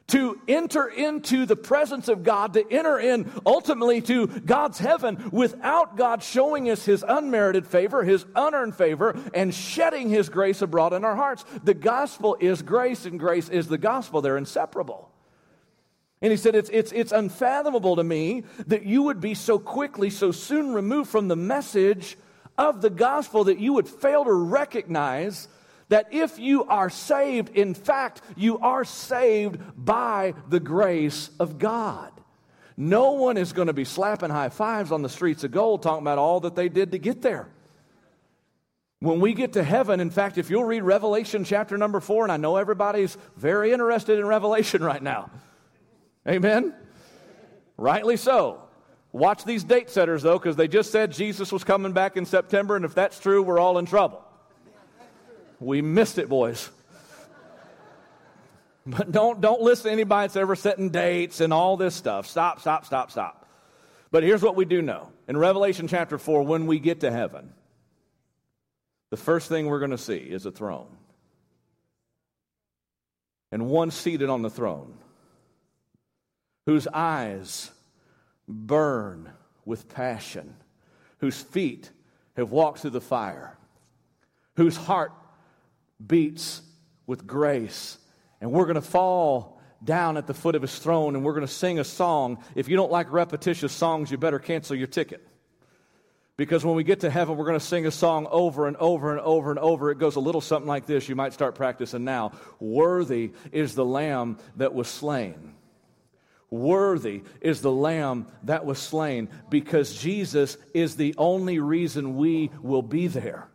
[0.07, 5.97] to enter into the presence of God, to enter in ultimately to God's heaven without
[5.97, 11.05] God showing us his unmerited favor, his unearned favor, and shedding his grace abroad in
[11.05, 11.45] our hearts.
[11.65, 14.21] The gospel is grace, and grace is the gospel.
[14.21, 15.11] They're inseparable.
[16.21, 20.11] And he said, it's, it's, it's unfathomable to me that you would be so quickly,
[20.11, 22.17] so soon removed from the message
[22.57, 25.49] of the gospel that you would fail to recognize
[25.89, 32.11] that if you are saved, in fact, you are saved by the grace of God.
[32.77, 36.03] No one is going to be slapping high fives on the streets of gold talking
[36.03, 37.49] about all that they did to get there.
[38.99, 42.33] When we get to heaven, in fact, if you'll read Revelation chapter number four, and
[42.33, 45.31] I know everybody's very interested in Revelation right now.
[46.27, 46.75] Amen?
[47.77, 48.63] Rightly so.
[49.13, 52.77] Watch these date setters, though, because they just said Jesus was coming back in September,
[52.77, 54.24] and if that's true, we're all in trouble.
[55.65, 56.71] We missed it, boys.
[58.87, 62.27] But don't, don't listen to anybody that's ever setting dates and all this stuff.
[62.27, 63.49] Stop, stop, stop, stop.
[64.11, 65.11] But here's what we do know.
[65.27, 67.55] In Revelation chapter 4, when we get to heaven,
[69.09, 70.99] the first thing we're going to see is a throne.
[73.51, 74.99] And one seated on the throne,
[76.67, 77.71] whose eyes
[78.47, 79.31] burn
[79.65, 80.57] with passion,
[81.21, 81.91] whose feet
[82.37, 83.57] have walked through the fire,
[84.57, 85.13] whose heart
[86.07, 86.63] beats
[87.07, 87.99] with grace.
[88.41, 91.47] And we're going to fall down at the foot of his throne and we're going
[91.47, 92.43] to sing a song.
[92.55, 95.27] If you don't like repetitious songs, you better cancel your ticket.
[96.37, 99.13] Because when we get to heaven, we're going to sing a song over and over
[99.13, 99.91] and over and over.
[99.93, 101.09] It goes a little something like this.
[101.09, 102.33] You might start practicing now.
[102.59, 105.55] Worthy is the lamb that was slain.
[106.51, 112.83] Worthy is the lamb that was slain because Jesus is the only reason we will
[112.83, 113.49] be there.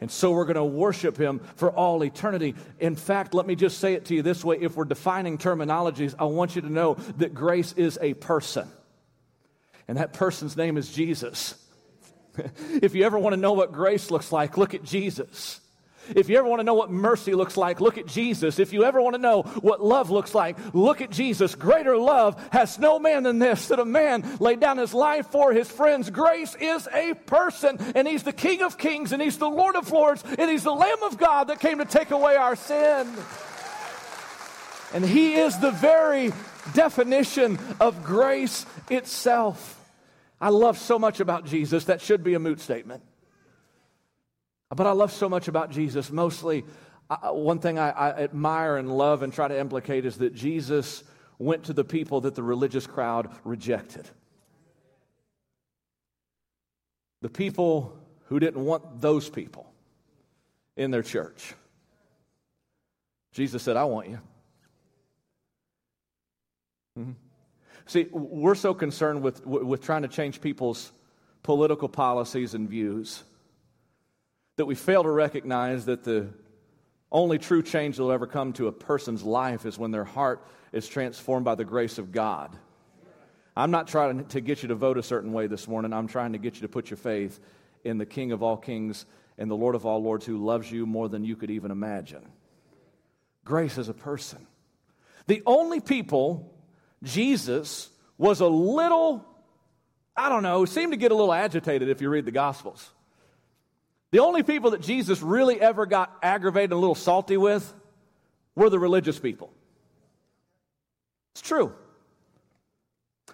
[0.00, 2.54] And so we're going to worship him for all eternity.
[2.78, 6.14] In fact, let me just say it to you this way if we're defining terminologies,
[6.18, 8.68] I want you to know that grace is a person.
[9.86, 11.54] And that person's name is Jesus.
[12.82, 15.60] if you ever want to know what grace looks like, look at Jesus.
[16.16, 18.58] If you ever want to know what mercy looks like, look at Jesus.
[18.58, 21.54] If you ever want to know what love looks like, look at Jesus.
[21.54, 25.52] Greater love has no man than this, that a man laid down his life for
[25.52, 26.10] his friends.
[26.10, 29.90] Grace is a person, and he's the King of kings, and he's the Lord of
[29.90, 33.08] lords, and he's the Lamb of God that came to take away our sin.
[34.92, 36.32] And he is the very
[36.74, 39.76] definition of grace itself.
[40.40, 43.02] I love so much about Jesus, that should be a moot statement.
[44.74, 46.10] But I love so much about Jesus.
[46.10, 46.64] Mostly,
[47.08, 51.02] uh, one thing I, I admire and love and try to implicate is that Jesus
[51.38, 54.08] went to the people that the religious crowd rejected.
[57.22, 59.72] The people who didn't want those people
[60.76, 61.54] in their church.
[63.32, 64.20] Jesus said, I want you.
[66.98, 67.12] Mm-hmm.
[67.86, 70.92] See, we're so concerned with, with trying to change people's
[71.42, 73.24] political policies and views
[74.56, 76.28] that we fail to recognize that the
[77.12, 80.46] only true change that will ever come to a person's life is when their heart
[80.72, 82.56] is transformed by the grace of God.
[83.56, 85.92] I'm not trying to get you to vote a certain way this morning.
[85.92, 87.40] I'm trying to get you to put your faith
[87.84, 89.06] in the King of all kings
[89.38, 92.26] and the Lord of all lords who loves you more than you could even imagine.
[93.44, 94.46] Grace is a person.
[95.26, 96.54] The only people
[97.02, 99.24] Jesus was a little,
[100.16, 102.90] I don't know, seemed to get a little agitated if you read the Gospels.
[104.12, 107.72] The only people that Jesus really ever got aggravated and a little salty with
[108.56, 109.52] were the religious people.
[111.34, 111.72] It's true.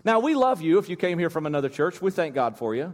[0.05, 2.01] Now, we love you if you came here from another church.
[2.01, 2.93] We thank God for you.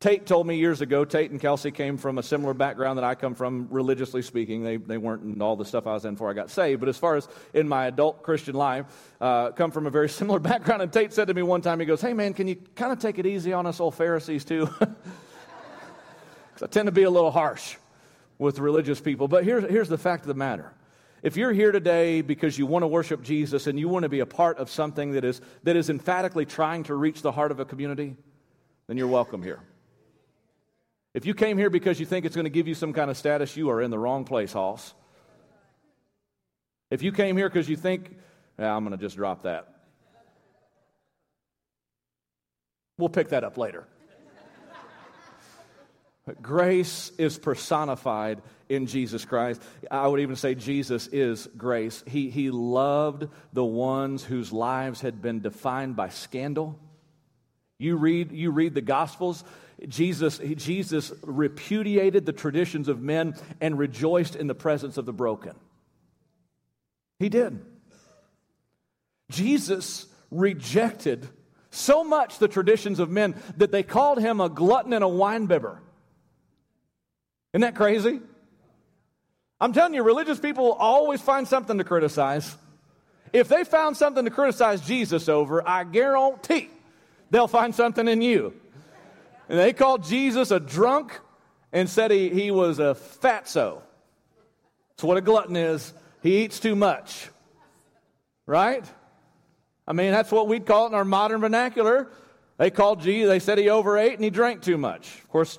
[0.00, 3.14] Tate told me years ago, Tate and Kelsey came from a similar background that I
[3.14, 4.64] come from, religiously speaking.
[4.64, 6.80] They, they weren't in all the stuff I was in before I got saved.
[6.80, 8.86] But as far as in my adult Christian life,
[9.20, 10.82] uh, come from a very similar background.
[10.82, 12.98] And Tate said to me one time, he goes, Hey, man, can you kind of
[12.98, 14.68] take it easy on us old Pharisees, too?
[16.60, 17.76] I tend to be a little harsh
[18.38, 19.28] with religious people.
[19.28, 20.72] But here's, here's the fact of the matter.
[21.22, 24.20] If you're here today because you want to worship Jesus and you want to be
[24.20, 27.60] a part of something that is, that is emphatically trying to reach the heart of
[27.60, 28.16] a community,
[28.88, 29.60] then you're welcome here.
[31.14, 33.16] If you came here because you think it's going to give you some kind of
[33.16, 34.94] status, you are in the wrong place, Hoss.
[36.90, 38.16] If you came here because you think,
[38.58, 39.68] yeah, I'm going to just drop that.
[42.98, 43.86] We'll pick that up later.
[46.40, 49.60] Grace is personified in Jesus Christ.
[49.90, 52.04] I would even say Jesus is grace.
[52.06, 56.78] He, he loved the ones whose lives had been defined by scandal.
[57.78, 59.42] You read, you read the Gospels,
[59.88, 65.56] Jesus, Jesus repudiated the traditions of men and rejoiced in the presence of the broken.
[67.18, 67.64] He did.
[69.30, 71.28] Jesus rejected
[71.70, 75.78] so much the traditions of men that they called him a glutton and a winebibber.
[77.52, 78.20] Isn't that crazy?
[79.60, 82.56] I'm telling you, religious people will always find something to criticize.
[83.32, 86.68] If they found something to criticize Jesus over, I guarantee
[87.30, 88.54] they'll find something in you.
[89.48, 91.18] And they called Jesus a drunk
[91.72, 93.80] and said he, he was a fatso.
[94.90, 95.92] That's what a glutton is.
[96.22, 97.28] He eats too much.
[98.46, 98.84] Right?
[99.86, 102.08] I mean, that's what we'd call it in our modern vernacular.
[102.58, 105.18] They called Jesus, they said he overate and he drank too much.
[105.18, 105.58] Of course,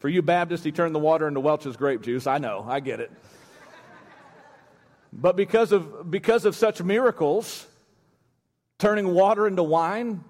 [0.00, 2.26] for you Baptists, he turned the water into Welch's grape juice.
[2.26, 3.12] I know, I get it.
[5.12, 7.66] but because of, because of such miracles,
[8.78, 10.24] turning water into wine,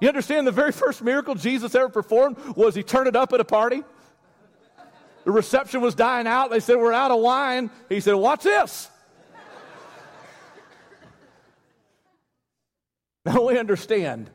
[0.00, 3.40] you understand the very first miracle Jesus ever performed was he turned it up at
[3.40, 3.82] a party?
[5.24, 6.50] The reception was dying out.
[6.50, 7.70] They said, We're out of wine.
[7.88, 8.88] He said, Watch this.
[13.24, 14.30] now we understand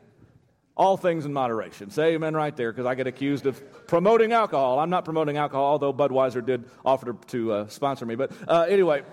[0.82, 1.90] all things in moderation.
[1.90, 4.80] Say amen right there because I get accused of promoting alcohol.
[4.80, 8.16] I'm not promoting alcohol, although Budweiser did offer to, to uh, sponsor me.
[8.16, 9.04] But uh, anyway,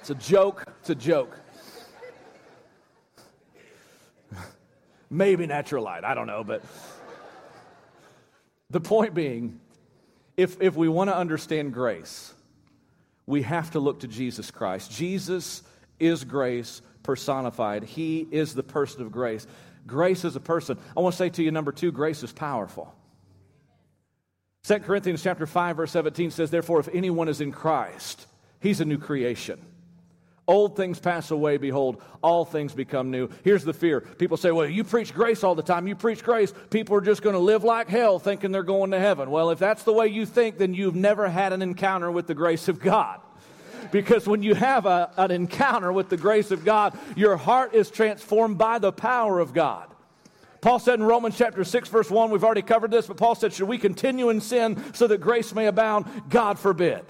[0.00, 0.64] it's a joke.
[0.80, 1.38] It's a joke.
[5.10, 6.04] Maybe natural light.
[6.04, 6.42] I don't know.
[6.42, 6.62] But
[8.70, 9.60] the point being,
[10.38, 12.32] if, if we want to understand grace,
[13.26, 14.90] we have to look to Jesus Christ.
[14.90, 15.62] Jesus
[16.00, 19.46] is grace personified, He is the person of grace.
[19.86, 20.78] Grace is a person.
[20.96, 22.94] I want to say to you, number two, grace is powerful.
[24.64, 28.26] 2 Corinthians chapter 5, verse 17 says, Therefore, if anyone is in Christ,
[28.60, 29.60] he's a new creation.
[30.46, 33.28] Old things pass away, behold, all things become new.
[33.44, 34.00] Here's the fear.
[34.00, 35.86] People say, well, you preach grace all the time.
[35.86, 36.52] You preach grace.
[36.70, 39.30] People are just going to live like hell thinking they're going to heaven.
[39.30, 42.34] Well, if that's the way you think, then you've never had an encounter with the
[42.34, 43.20] grace of God.
[43.90, 47.90] Because when you have a, an encounter with the grace of God, your heart is
[47.90, 49.88] transformed by the power of God.
[50.60, 53.52] Paul said in Romans chapter 6, verse 1, we've already covered this, but Paul said,
[53.52, 56.06] Should we continue in sin so that grace may abound?
[56.28, 57.04] God forbid.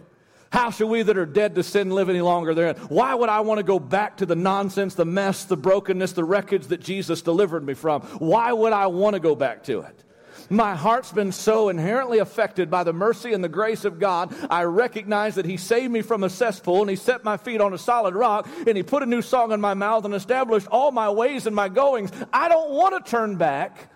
[0.53, 2.77] How shall we that are dead to sin live any longer therein?
[2.89, 6.25] Why would I want to go back to the nonsense, the mess, the brokenness, the
[6.25, 8.03] wreckage that Jesus delivered me from?
[8.03, 10.05] Why would I want to go back to it?
[10.53, 14.35] My heart's been so inherently affected by the mercy and the grace of God.
[14.51, 17.73] I recognize that He saved me from a cesspool and He set my feet on
[17.73, 20.93] a solid rock and He put a new song in my mouth and established all
[20.93, 22.13] my ways and my goings.
[22.35, 23.89] I don't want to turn back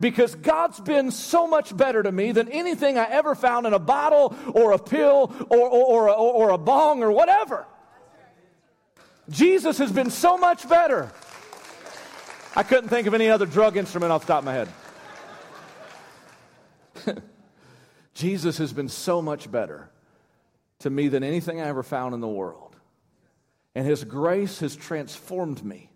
[0.00, 3.78] because God's been so much better to me than anything I ever found in a
[3.78, 7.66] bottle or a pill or, or, or, a, or a bong or whatever.
[9.28, 11.12] Jesus has been so much better.
[12.56, 14.68] I couldn't think of any other drug instrument off the top of my head.
[18.14, 19.90] Jesus has been so much better
[20.80, 22.76] to me than anything I ever found in the world.
[23.74, 25.90] And His grace has transformed me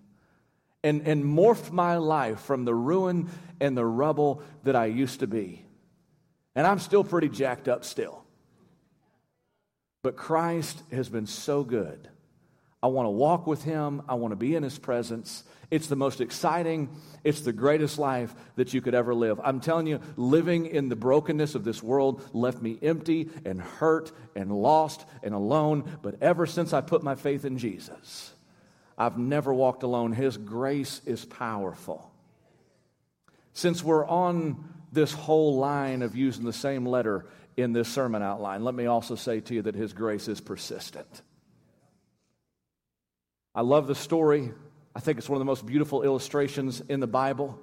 [0.83, 3.29] and, and morphed my life from the ruin
[3.61, 5.65] and the rubble that I used to be.
[6.55, 8.25] And I'm still pretty jacked up still.
[10.03, 12.09] But Christ has been so good.
[12.83, 14.03] I want to walk with him.
[14.09, 15.43] I want to be in his presence.
[15.71, 16.91] It's the most exciting,
[17.25, 19.41] it's the greatest life that you could ever live.
[19.43, 24.13] I'm telling you, living in the brokenness of this world left me empty and hurt
[24.37, 25.99] and lost and alone.
[26.03, 28.33] But ever since I put my faith in Jesus,
[28.97, 30.13] I've never walked alone.
[30.13, 32.13] His grace is powerful.
[33.53, 38.63] Since we're on this whole line of using the same letter in this sermon outline,
[38.63, 41.23] let me also say to you that His grace is persistent.
[43.55, 44.53] I love the story.
[44.97, 47.61] I think it's one of the most beautiful illustrations in the Bible,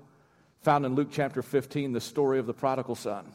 [0.61, 3.33] found in Luke chapter 15, the story of the prodigal son.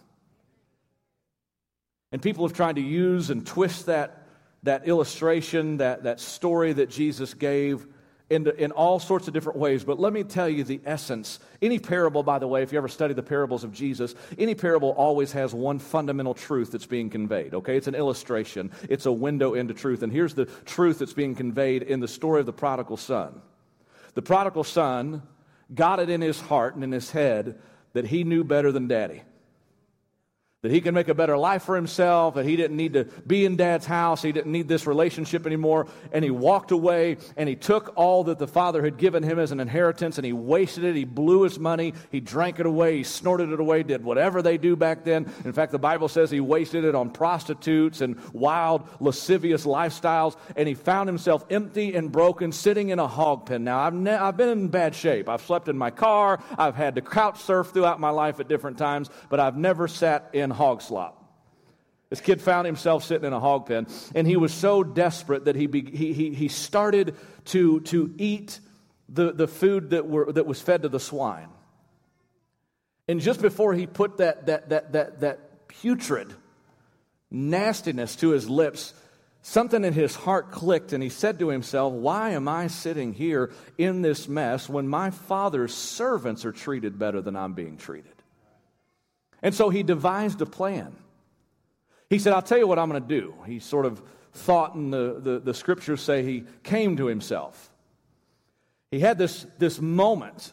[2.13, 4.23] And people have tried to use and twist that
[4.63, 7.89] that illustration, that, that story that Jesus gave
[8.31, 9.83] in, in all sorts of different ways.
[9.83, 11.41] But let me tell you the essence.
[11.61, 14.91] Any parable, by the way, if you ever study the parables of Jesus, any parable
[14.91, 17.77] always has one fundamental truth that's being conveyed, okay?
[17.77, 20.05] It's an illustration, it's a window into truth.
[20.05, 23.43] And here's the truth that's being conveyed in the story of the prodigal son.
[24.15, 25.23] The prodigal son
[25.75, 27.59] got it in his heart and in his head
[27.93, 29.23] that he knew better than daddy
[30.63, 33.45] that he could make a better life for himself, that he didn't need to be
[33.45, 35.87] in dad's house, he didn't need this relationship anymore.
[36.13, 39.53] And he walked away and he took all that the father had given him as
[39.53, 40.97] an inheritance and he wasted it.
[40.97, 44.59] He blew his money, he drank it away, he snorted it away, did whatever they
[44.59, 45.33] do back then.
[45.45, 50.37] In fact, the Bible says he wasted it on prostitutes and wild, lascivious lifestyles.
[50.57, 53.63] And he found himself empty and broken, sitting in a hog pen.
[53.63, 55.29] Now, I've, ne- I've been in bad shape.
[55.29, 58.77] I've slept in my car, I've had to couch surf throughout my life at different
[58.77, 61.19] times, but I've never sat in hog slop.
[62.11, 65.57] This kid found himself sitting in a hog pen, and he was so desperate that
[65.57, 67.15] he, be, he, he, he started
[67.47, 68.61] to, to eat
[69.09, 71.49] the, the food that, were, that was fed to the swine.
[73.07, 76.35] And just before he put that, that, that, that, that putrid
[77.31, 78.95] nastiness to his lips,
[79.43, 83.51] something in his heart clicked, and he said to himself, Why am I sitting here
[83.77, 88.13] in this mess when my father's servants are treated better than I'm being treated?
[89.43, 90.97] And so he devised a plan.
[92.11, 93.35] He said, I'll tell you what I'm going to do.
[93.47, 97.71] He sort of thought, and the, the, the scriptures say he came to himself.
[98.91, 100.53] He had this, this moment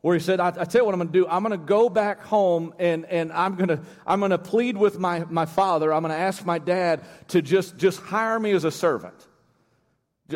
[0.00, 1.26] where he said, I, I tell you what I'm going to do.
[1.26, 4.76] I'm going to go back home and, and I'm going to I'm going to plead
[4.76, 5.92] with my, my father.
[5.92, 9.14] I'm going to ask my dad to just, just hire me as a servant.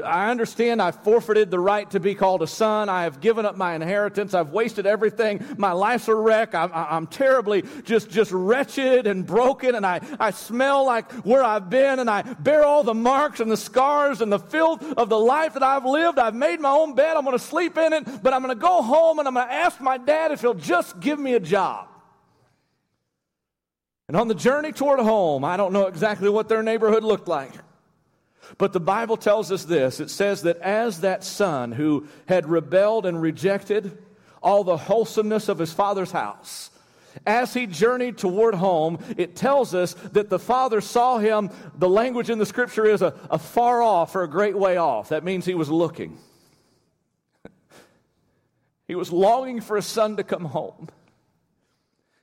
[0.04, 2.90] I understand I've forfeited the right to be called a son.
[2.90, 4.34] I have given up my inheritance.
[4.34, 5.42] I've wasted everything.
[5.56, 6.54] My life's a wreck.
[6.54, 9.74] I'm, I'm terribly just, just wretched and broken.
[9.74, 12.00] And I, I smell like where I've been.
[12.00, 15.54] And I bear all the marks and the scars and the filth of the life
[15.54, 16.18] that I've lived.
[16.18, 17.16] I've made my own bed.
[17.16, 18.22] I'm going to sleep in it.
[18.22, 20.52] But I'm going to go home and I'm going to ask my dad if he'll
[20.52, 21.88] just give me a job.
[24.06, 27.52] And on the journey toward home, I don't know exactly what their neighborhood looked like.
[28.56, 33.04] But the Bible tells us this it says that as that son who had rebelled
[33.04, 33.98] and rejected
[34.42, 36.70] all the wholesomeness of his father's house,
[37.26, 41.50] as he journeyed toward home, it tells us that the father saw him.
[41.76, 45.08] The language in the scripture is a, a far off or a great way off.
[45.08, 46.18] That means he was looking.
[48.86, 50.88] he was longing for his son to come home.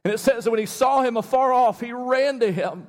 [0.03, 2.87] And it says that when he saw him afar off, he ran to him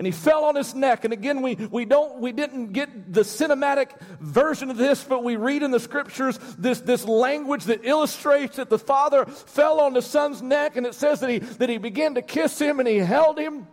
[0.00, 1.04] and he fell on his neck.
[1.04, 5.36] And again, we, we don't, we didn't get the cinematic version of this, but we
[5.36, 10.00] read in the scriptures this, this language that illustrates that the father fell on the
[10.00, 12.96] son's neck and it says that he, that he began to kiss him and he
[12.96, 13.68] held him.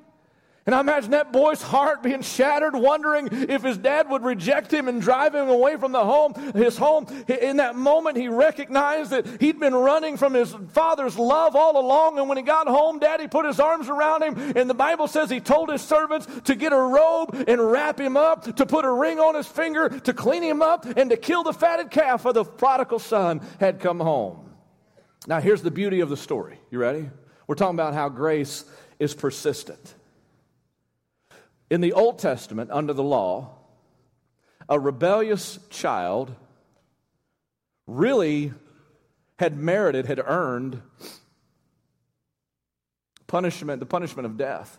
[0.68, 4.90] And I imagine that boy's heart being shattered, wondering if his dad would reject him
[4.90, 7.08] and drive him away from the home, his home.
[7.30, 12.20] In that moment, he recognized that he'd been running from his father's love all along.
[12.20, 14.58] And when he got home, daddy put his arms around him.
[14.58, 18.18] And the Bible says he told his servants to get a robe and wrap him
[18.18, 21.44] up, to put a ring on his finger, to clean him up, and to kill
[21.44, 24.50] the fatted calf, for the prodigal son had come home.
[25.28, 26.60] Now, here's the beauty of the story.
[26.72, 27.10] You ready?
[27.48, 28.66] We're talking about how grace
[29.00, 29.94] is persistent.
[31.70, 33.56] In the Old Testament, under the law,
[34.70, 36.34] a rebellious child
[37.86, 38.54] really
[39.40, 40.82] had merited, had earned
[43.28, 44.78] punishment, the punishment of death,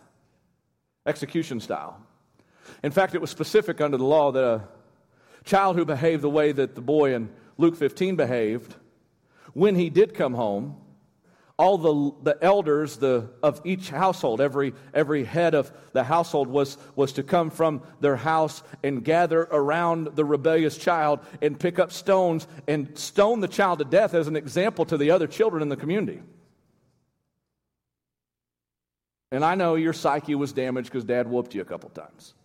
[1.05, 2.01] execution style.
[2.83, 4.67] In fact, it was specific under the law that a
[5.43, 8.75] child who behaved the way that the boy in Luke 15 behaved,
[9.53, 10.77] when he did come home,
[11.59, 16.77] all the, the elders the, of each household, every, every head of the household was,
[16.95, 21.91] was to come from their house and gather around the rebellious child and pick up
[21.91, 25.67] stones and stone the child to death as an example to the other children in
[25.67, 26.21] the community.
[29.29, 32.35] And I know your psyche was damaged because dad whooped you a couple times.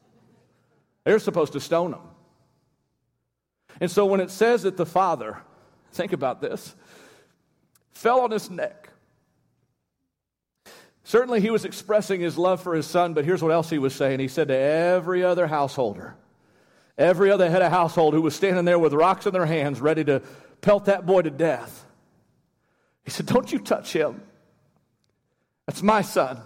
[1.05, 2.03] They're supposed to stone them.
[3.81, 5.39] And so when it says that the father,
[5.93, 6.75] think about this,
[7.93, 8.91] fell on his neck
[11.05, 13.95] Certainly, he was expressing his love for his son, but here's what else he was
[13.95, 14.21] saying.
[14.21, 16.17] He said to every other householder,
[16.97, 20.03] every other head of household who was standing there with rocks in their hands, ready
[20.05, 20.23] to
[20.63, 21.85] pelt that boy to death,
[23.05, 24.23] he said, Don't you touch him.
[25.67, 26.41] That's my son.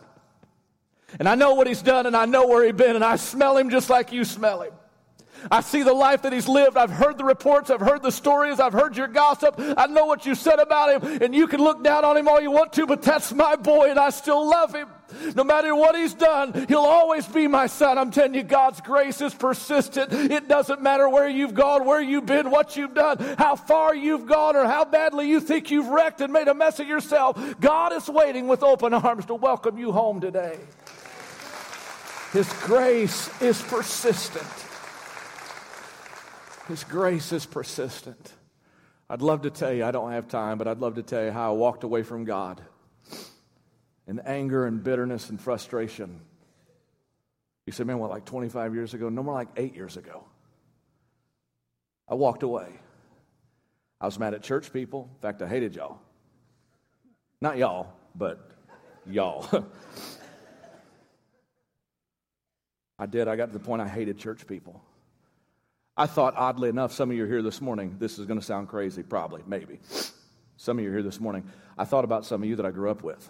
[1.19, 3.57] And I know what he's done, and I know where he's been, and I smell
[3.57, 4.73] him just like you smell him.
[5.51, 6.77] I see the life that he's lived.
[6.77, 7.71] I've heard the reports.
[7.71, 8.61] I've heard the stories.
[8.61, 9.55] I've heard your gossip.
[9.59, 11.23] I know what you said about him.
[11.23, 13.91] And you can look down on him all you want to, but that's my boy
[13.91, 14.89] and I still love him.
[15.35, 17.97] No matter what he's done, he'll always be my son.
[17.97, 20.13] I'm telling you, God's grace is persistent.
[20.13, 24.27] It doesn't matter where you've gone, where you've been, what you've done, how far you've
[24.27, 27.39] gone, or how badly you think you've wrecked and made a mess of yourself.
[27.59, 30.59] God is waiting with open arms to welcome you home today.
[32.33, 34.68] His grace is persistent.
[36.69, 38.35] His grace is persistent.
[39.09, 41.31] I'd love to tell you, I don't have time, but I'd love to tell you
[41.31, 42.61] how I walked away from God
[44.07, 46.21] in anger and bitterness and frustration.
[47.67, 49.09] You say, man, what, like 25 years ago?
[49.09, 50.25] No more like eight years ago.
[52.07, 52.69] I walked away.
[54.01, 55.09] I was mad at church people.
[55.17, 55.99] In fact, I hated y'all.
[57.41, 58.51] Not y'all, but
[59.07, 59.47] y'all.
[62.99, 63.27] I did.
[63.27, 64.83] I got to the point I hated church people.
[65.99, 67.97] I thought, oddly enough, some of you are here this morning.
[67.99, 69.81] This is going to sound crazy, probably, maybe.
[70.57, 71.43] Some of you are here this morning.
[71.77, 73.29] I thought about some of you that I grew up with.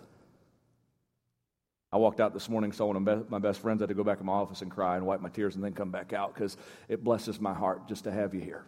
[1.91, 3.81] I walked out this morning, saw one of my best friends.
[3.81, 5.65] I had to go back in my office and cry and wipe my tears and
[5.65, 6.59] then come back out because
[6.89, 8.67] it blesses my heart just to have you here.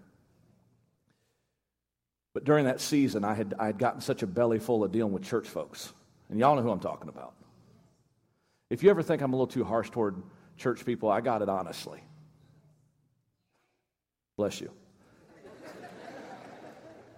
[2.32, 5.12] But during that season, I had, I had gotten such a belly full of dealing
[5.12, 5.92] with church folks.
[6.30, 7.34] And y'all know who I'm talking about.
[8.70, 10.22] If you ever think I'm a little too harsh toward
[10.56, 12.00] church people, I got it honestly.
[14.40, 14.70] Bless you.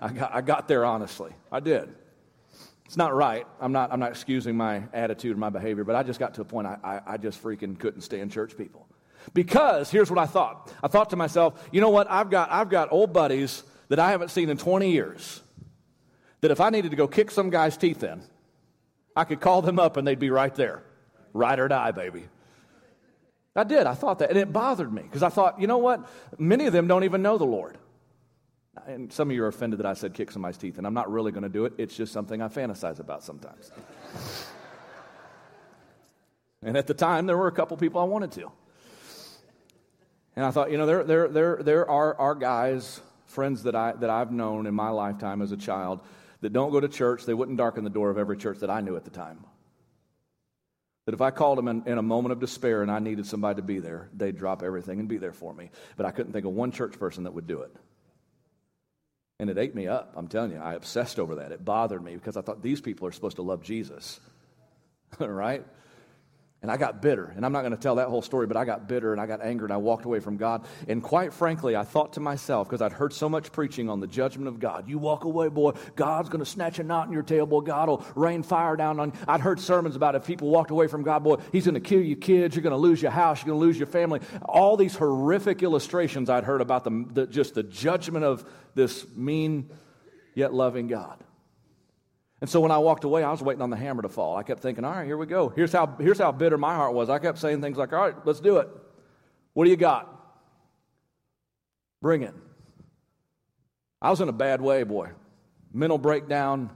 [0.00, 1.30] I got, I got there honestly.
[1.52, 1.94] I did.
[2.84, 3.46] It's not right.
[3.60, 6.40] I'm not, I'm not excusing my attitude or my behavior, but I just got to
[6.40, 8.88] a point I, I, I just freaking couldn't stand church people.
[9.34, 10.72] Because here's what I thought.
[10.82, 12.10] I thought to myself, you know what?
[12.10, 15.42] I've got, I've got old buddies that I haven't seen in 20 years
[16.40, 18.20] that if I needed to go kick some guy's teeth in,
[19.14, 20.82] I could call them up and they'd be right there.
[21.32, 22.24] Ride or die, baby.
[23.54, 23.86] I did.
[23.86, 24.30] I thought that.
[24.30, 26.08] And it bothered me because I thought, you know what?
[26.38, 27.78] Many of them don't even know the Lord.
[28.86, 31.12] And some of you are offended that I said kick somebody's teeth, and I'm not
[31.12, 31.74] really going to do it.
[31.76, 33.70] It's just something I fantasize about sometimes.
[36.62, 38.50] and at the time, there were a couple people I wanted to.
[40.34, 43.92] And I thought, you know, there, there, there, there are, are guys, friends that, I,
[43.92, 46.00] that I've known in my lifetime as a child
[46.40, 47.26] that don't go to church.
[47.26, 49.44] They wouldn't darken the door of every church that I knew at the time.
[51.04, 53.56] That if I called them in, in, a moment of despair and I needed somebody
[53.56, 55.70] to be there, they'd drop everything and be there for me.
[55.96, 57.74] But I couldn't think of one church person that would do it.
[59.40, 60.12] And it ate me up.
[60.14, 61.50] I'm telling you, I obsessed over that.
[61.50, 64.20] It bothered me because I thought these people are supposed to love Jesus.
[65.18, 65.66] right?
[66.62, 67.32] And I got bitter.
[67.36, 69.26] And I'm not going to tell that whole story, but I got bitter and I
[69.26, 70.64] got angry and I walked away from God.
[70.86, 74.06] And quite frankly, I thought to myself, because I'd heard so much preaching on the
[74.06, 77.24] judgment of God you walk away, boy, God's going to snatch a knot in your
[77.24, 79.18] tail, boy, God will rain fire down on you.
[79.26, 82.00] I'd heard sermons about if people walked away from God, boy, He's going to kill
[82.00, 84.20] your kids, you're going to lose your house, you're going to lose your family.
[84.42, 89.68] All these horrific illustrations I'd heard about the, the, just the judgment of this mean
[90.34, 91.22] yet loving God.
[92.42, 94.36] And so when I walked away, I was waiting on the hammer to fall.
[94.36, 95.50] I kept thinking, all right, here we go.
[95.50, 97.08] Here's how, here's how bitter my heart was.
[97.08, 98.68] I kept saying things like, all right, let's do it.
[99.52, 100.08] What do you got?
[102.00, 102.34] Bring it.
[104.00, 105.10] I was in a bad way, boy.
[105.72, 106.70] Mental breakdown,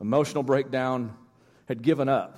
[0.00, 1.16] emotional breakdown,
[1.66, 2.36] had given up.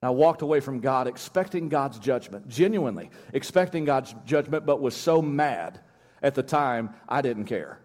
[0.00, 4.96] And I walked away from God expecting God's judgment, genuinely expecting God's judgment, but was
[4.96, 5.78] so mad
[6.22, 7.80] at the time I didn't care.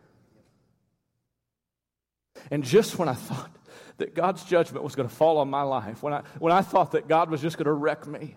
[2.51, 3.51] And just when I thought
[3.97, 6.91] that God's judgment was going to fall on my life, when I, when I thought
[6.91, 8.35] that God was just going to wreck me,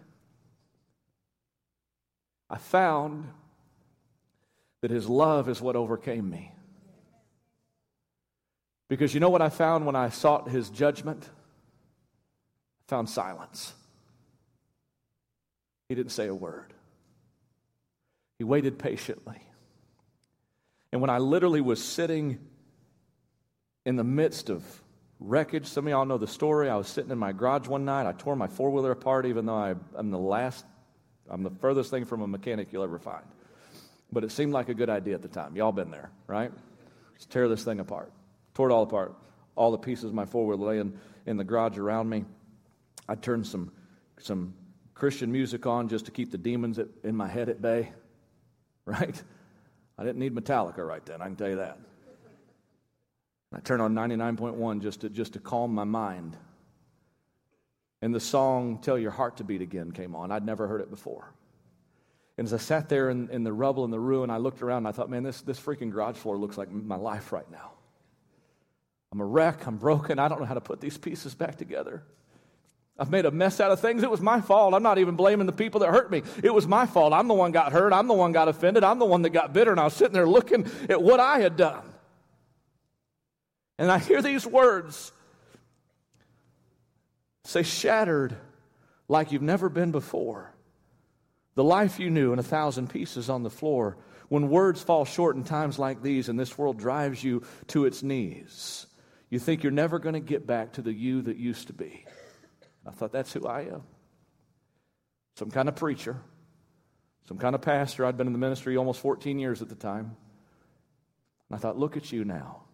[2.48, 3.28] I found
[4.82, 6.52] that His love is what overcame me.
[8.88, 11.24] Because you know what I found when I sought His judgment?
[11.24, 13.74] I found silence.
[15.88, 16.72] He didn't say a word,
[18.38, 19.40] He waited patiently.
[20.92, 22.38] And when I literally was sitting
[23.86, 24.62] in the midst of
[25.20, 25.64] wreckage.
[25.64, 26.68] Some of y'all know the story.
[26.68, 28.06] I was sitting in my garage one night.
[28.06, 30.66] I tore my four wheeler apart, even though I, am the last,
[31.30, 33.24] I'm the furthest thing from a mechanic you'll ever find.
[34.12, 35.56] But it seemed like a good idea at the time.
[35.56, 36.52] Y'all been there, right?
[37.12, 38.12] Let's tear this thing apart.
[38.54, 39.14] Tore it all apart.
[39.54, 42.24] All the pieces of my four wheeler laying in the garage around me.
[43.08, 43.70] I turned some,
[44.18, 44.52] some
[44.94, 47.92] Christian music on just to keep the demons at, in my head at bay,
[48.84, 49.22] right?
[49.96, 51.78] I didn't need Metallica right then, I can tell you that.
[53.56, 56.36] I turned on 99.1 just to, just to calm my mind.
[58.02, 60.30] And the song Tell Your Heart to Beat Again came on.
[60.30, 61.32] I'd never heard it before.
[62.36, 64.78] And as I sat there in, in the rubble and the ruin, I looked around
[64.78, 67.70] and I thought, man, this, this freaking garage floor looks like my life right now.
[69.10, 69.66] I'm a wreck.
[69.66, 70.18] I'm broken.
[70.18, 72.02] I don't know how to put these pieces back together.
[72.98, 74.02] I've made a mess out of things.
[74.02, 74.74] It was my fault.
[74.74, 76.22] I'm not even blaming the people that hurt me.
[76.42, 77.14] It was my fault.
[77.14, 77.94] I'm the one got hurt.
[77.94, 78.84] I'm the one got offended.
[78.84, 79.70] I'm the one that got bitter.
[79.70, 81.94] And I was sitting there looking at what I had done.
[83.78, 85.12] And I hear these words
[87.44, 88.36] say, shattered
[89.08, 90.52] like you've never been before.
[91.54, 93.96] The life you knew in a thousand pieces on the floor.
[94.28, 98.02] When words fall short in times like these and this world drives you to its
[98.02, 98.86] knees,
[99.30, 102.04] you think you're never going to get back to the you that used to be.
[102.86, 103.82] I thought, that's who I am.
[105.36, 106.16] Some kind of preacher,
[107.28, 108.04] some kind of pastor.
[108.04, 110.16] I'd been in the ministry almost 14 years at the time.
[111.48, 112.65] And I thought, look at you now.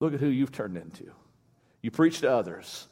[0.00, 1.10] Look at who you've turned into.
[1.82, 2.86] You preached to others.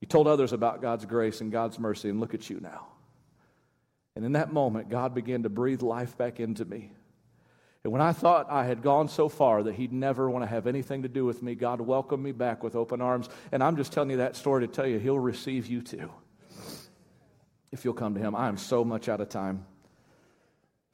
[0.00, 2.86] You told others about God's grace and God's mercy, and look at you now.
[4.16, 6.92] And in that moment, God began to breathe life back into me.
[7.82, 10.66] And when I thought I had gone so far that He'd never want to have
[10.66, 13.28] anything to do with me, God welcomed me back with open arms.
[13.52, 16.10] And I'm just telling you that story to tell you He'll receive you too.
[17.72, 18.34] If you'll come to Him.
[18.34, 19.66] I am so much out of time.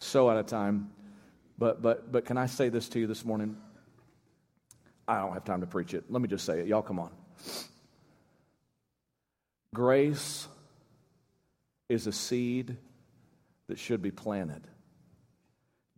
[0.00, 0.90] So out of time.
[1.58, 3.56] But, but, but can I say this to you this morning?
[5.10, 6.04] I don't have time to preach it.
[6.08, 6.68] Let me just say it.
[6.68, 7.10] Y'all come on.
[9.74, 10.46] Grace
[11.88, 12.76] is a seed
[13.66, 14.62] that should be planted.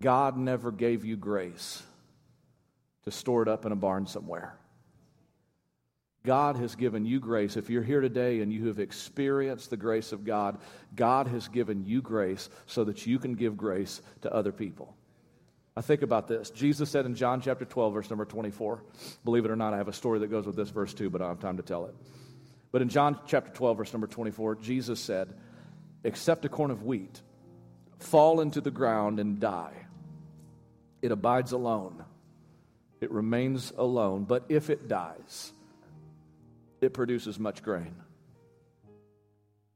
[0.00, 1.82] God never gave you grace
[3.04, 4.56] to store it up in a barn somewhere.
[6.24, 7.58] God has given you grace.
[7.58, 10.56] If you're here today and you have experienced the grace of God,
[10.96, 14.96] God has given you grace so that you can give grace to other people.
[15.76, 16.50] I think about this.
[16.50, 18.82] Jesus said in John chapter 12, verse number 24,
[19.24, 21.22] believe it or not, I have a story that goes with this verse too, but
[21.22, 21.94] I don't have time to tell it.
[22.72, 25.34] But in John chapter 12, verse number 24, Jesus said,
[26.04, 27.20] Except a corn of wheat
[27.98, 29.86] fall into the ground and die,
[31.00, 32.04] it abides alone.
[33.00, 34.24] It remains alone.
[34.24, 35.52] But if it dies,
[36.80, 37.94] it produces much grain.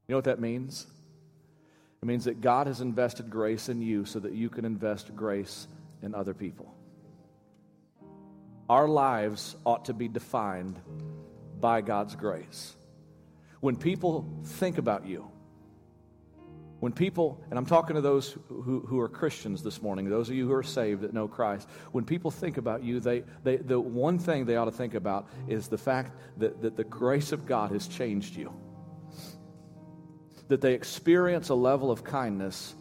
[0.06, 0.86] You know what that means?
[2.02, 5.66] It means that God has invested grace in you so that you can invest grace
[6.02, 6.74] in other people.
[8.68, 10.80] Our lives ought to be defined
[11.60, 12.74] by God's grace.
[13.60, 15.30] When people think about you,
[16.80, 20.34] when people, and I'm talking to those who, who are Christians this morning, those of
[20.34, 23.80] you who are saved that know Christ, when people think about you, they, they, the
[23.80, 27.46] one thing they ought to think about is the fact that, that the grace of
[27.46, 28.52] God has changed you.
[30.48, 32.74] That they experience a level of kindness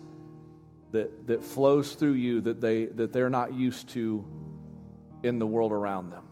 [0.95, 4.25] that, that flows through you that, they, that they're not used to
[5.23, 6.23] in the world around them.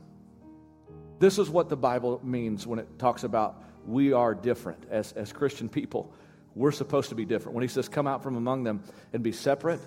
[1.19, 5.33] This is what the Bible means when it talks about we are different as, as
[5.33, 6.13] Christian people.
[6.55, 7.55] We're supposed to be different.
[7.55, 9.81] When he says, come out from among them and be separate,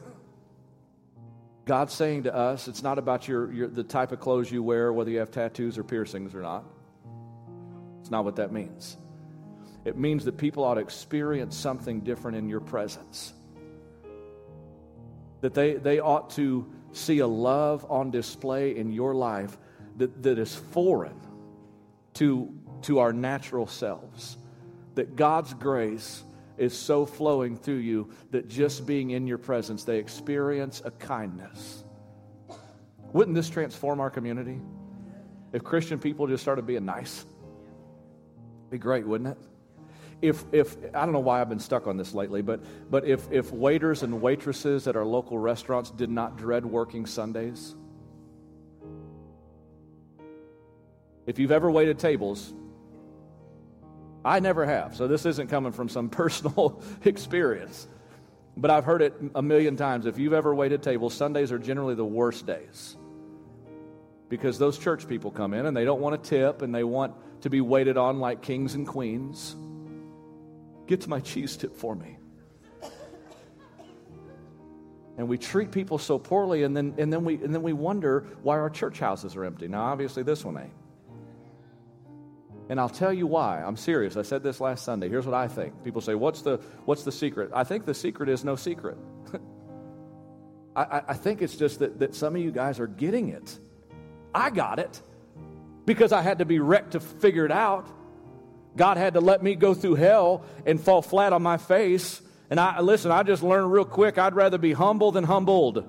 [1.65, 4.93] God's saying to us, it's not about your, your, the type of clothes you wear,
[4.93, 6.65] whether you have tattoos or piercings or not.
[8.01, 8.99] It's not what that means.
[9.87, 13.33] It means that people ought to experience something different in your presence
[15.41, 19.57] that they, they ought to see a love on display in your life
[19.97, 21.21] that, that is foreign
[22.15, 24.37] to, to our natural selves.
[24.95, 26.23] That God's grace
[26.57, 31.85] is so flowing through you that just being in your presence, they experience a kindness.
[33.13, 34.61] Wouldn't this transform our community?
[35.53, 37.25] If Christian people just started being nice?
[38.71, 39.39] Be great, wouldn't it?
[40.23, 42.61] If, if I don't know why I've been stuck on this lately, but,
[42.91, 47.75] but if, if waiters and waitresses at our local restaurants did not dread working Sundays,
[51.27, 52.55] if you've ever waited tables,
[54.25, 57.87] I never have, so this isn't coming from some personal experience.
[58.57, 60.07] But I've heard it a million times.
[60.07, 62.97] If you've ever waited tables, Sundays are generally the worst days.
[64.29, 67.15] Because those church people come in and they don't want to tip and they want
[67.43, 69.55] to be waited on like kings and queens.
[70.87, 72.19] Get to my cheese tip for me.
[75.19, 78.27] And we treat people so poorly, and then, and, then we, and then we wonder
[78.43, 79.67] why our church houses are empty.
[79.67, 80.73] Now, obviously, this one ain't.
[82.69, 83.63] And I'll tell you why.
[83.63, 84.17] I'm serious.
[84.17, 85.09] I said this last Sunday.
[85.09, 85.83] Here's what I think.
[85.85, 87.51] People say, What's the, what's the secret?
[87.55, 88.99] I think the secret is no secret.
[90.77, 93.59] I, I think it's just that, that some of you guys are getting it.
[94.35, 95.01] I got it
[95.87, 97.89] because I had to be wrecked to figure it out.
[98.77, 102.21] God had to let me go through hell and fall flat on my face.
[102.51, 105.85] And I listen, I just learned real quick I'd rather be humble than humbled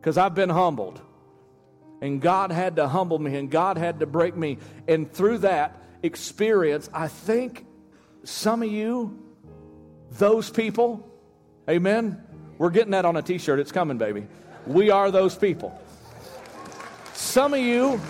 [0.00, 1.00] because I've been humbled.
[2.00, 4.58] And God had to humble me and God had to break me.
[4.86, 7.66] And through that experience, I think
[8.24, 9.18] some of you,
[10.10, 11.08] those people,
[11.68, 12.22] amen,
[12.58, 13.60] we're getting that on a t shirt.
[13.60, 14.26] It's coming, baby.
[14.66, 15.80] We are those people.
[17.14, 18.00] Some of you,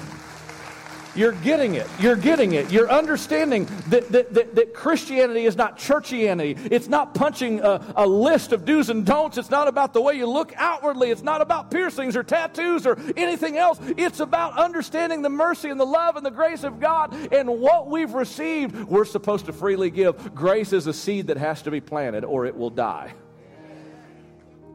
[1.14, 1.86] you're getting it.
[2.00, 2.70] You're getting it.
[2.70, 6.68] You're understanding that, that, that, that Christianity is not churchianity.
[6.70, 9.38] It's not punching a, a, list of do's and don'ts.
[9.38, 11.10] It's not about the way you look outwardly.
[11.10, 13.78] It's not about piercings or tattoos or anything else.
[13.96, 17.88] It's about understanding the mercy and the love and the grace of God and what
[17.88, 18.84] we've received.
[18.84, 20.34] We're supposed to freely give.
[20.34, 23.12] Grace is a seed that has to be planted or it will die.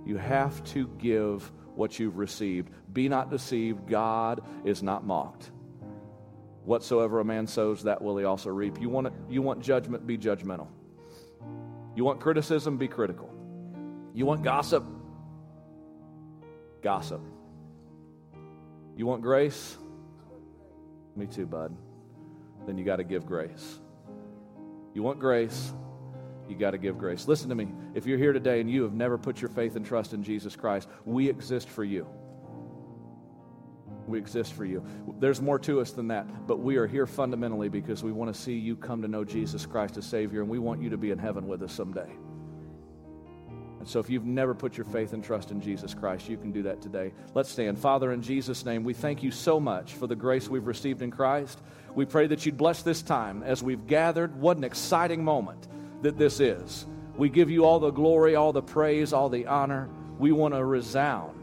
[0.05, 2.69] You have to give what you've received.
[2.91, 3.87] Be not deceived.
[3.87, 5.51] God is not mocked.
[6.65, 8.79] Whatsoever a man sows, that will he also reap.
[8.79, 10.67] You want, it, you want judgment, be judgmental.
[11.95, 13.29] You want criticism, be critical.
[14.13, 14.83] You want gossip,
[16.81, 17.21] gossip.
[18.95, 19.77] You want grace?
[21.15, 21.75] Me too, bud.
[22.65, 23.79] Then you got to give grace.
[24.93, 25.73] You want grace?
[26.47, 27.27] You got to give grace.
[27.27, 27.67] Listen to me.
[27.93, 30.55] If you're here today and you have never put your faith and trust in Jesus
[30.55, 32.07] Christ, we exist for you.
[34.07, 34.83] We exist for you.
[35.19, 38.39] There's more to us than that, but we are here fundamentally because we want to
[38.39, 41.11] see you come to know Jesus Christ as Savior, and we want you to be
[41.11, 42.11] in heaven with us someday.
[43.83, 46.53] And so, if you've never put your faith and trust in Jesus Christ, you can
[46.53, 47.11] do that today.
[47.33, 47.77] Let's stand.
[47.77, 51.11] Father, in Jesus' name, we thank you so much for the grace we've received in
[51.11, 51.59] Christ.
[51.93, 54.39] We pray that you'd bless this time as we've gathered.
[54.39, 55.67] What an exciting moment
[56.01, 56.85] that this is.
[57.17, 59.89] We give you all the glory, all the praise, all the honor.
[60.17, 61.42] We want to resound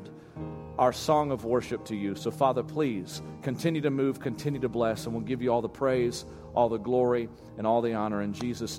[0.81, 2.15] our song of worship to you.
[2.15, 5.69] So, Father, please continue to move, continue to bless, and we'll give you all the
[5.69, 6.25] praise,
[6.55, 7.29] all the glory,
[7.59, 8.79] and all the honor in Jesus'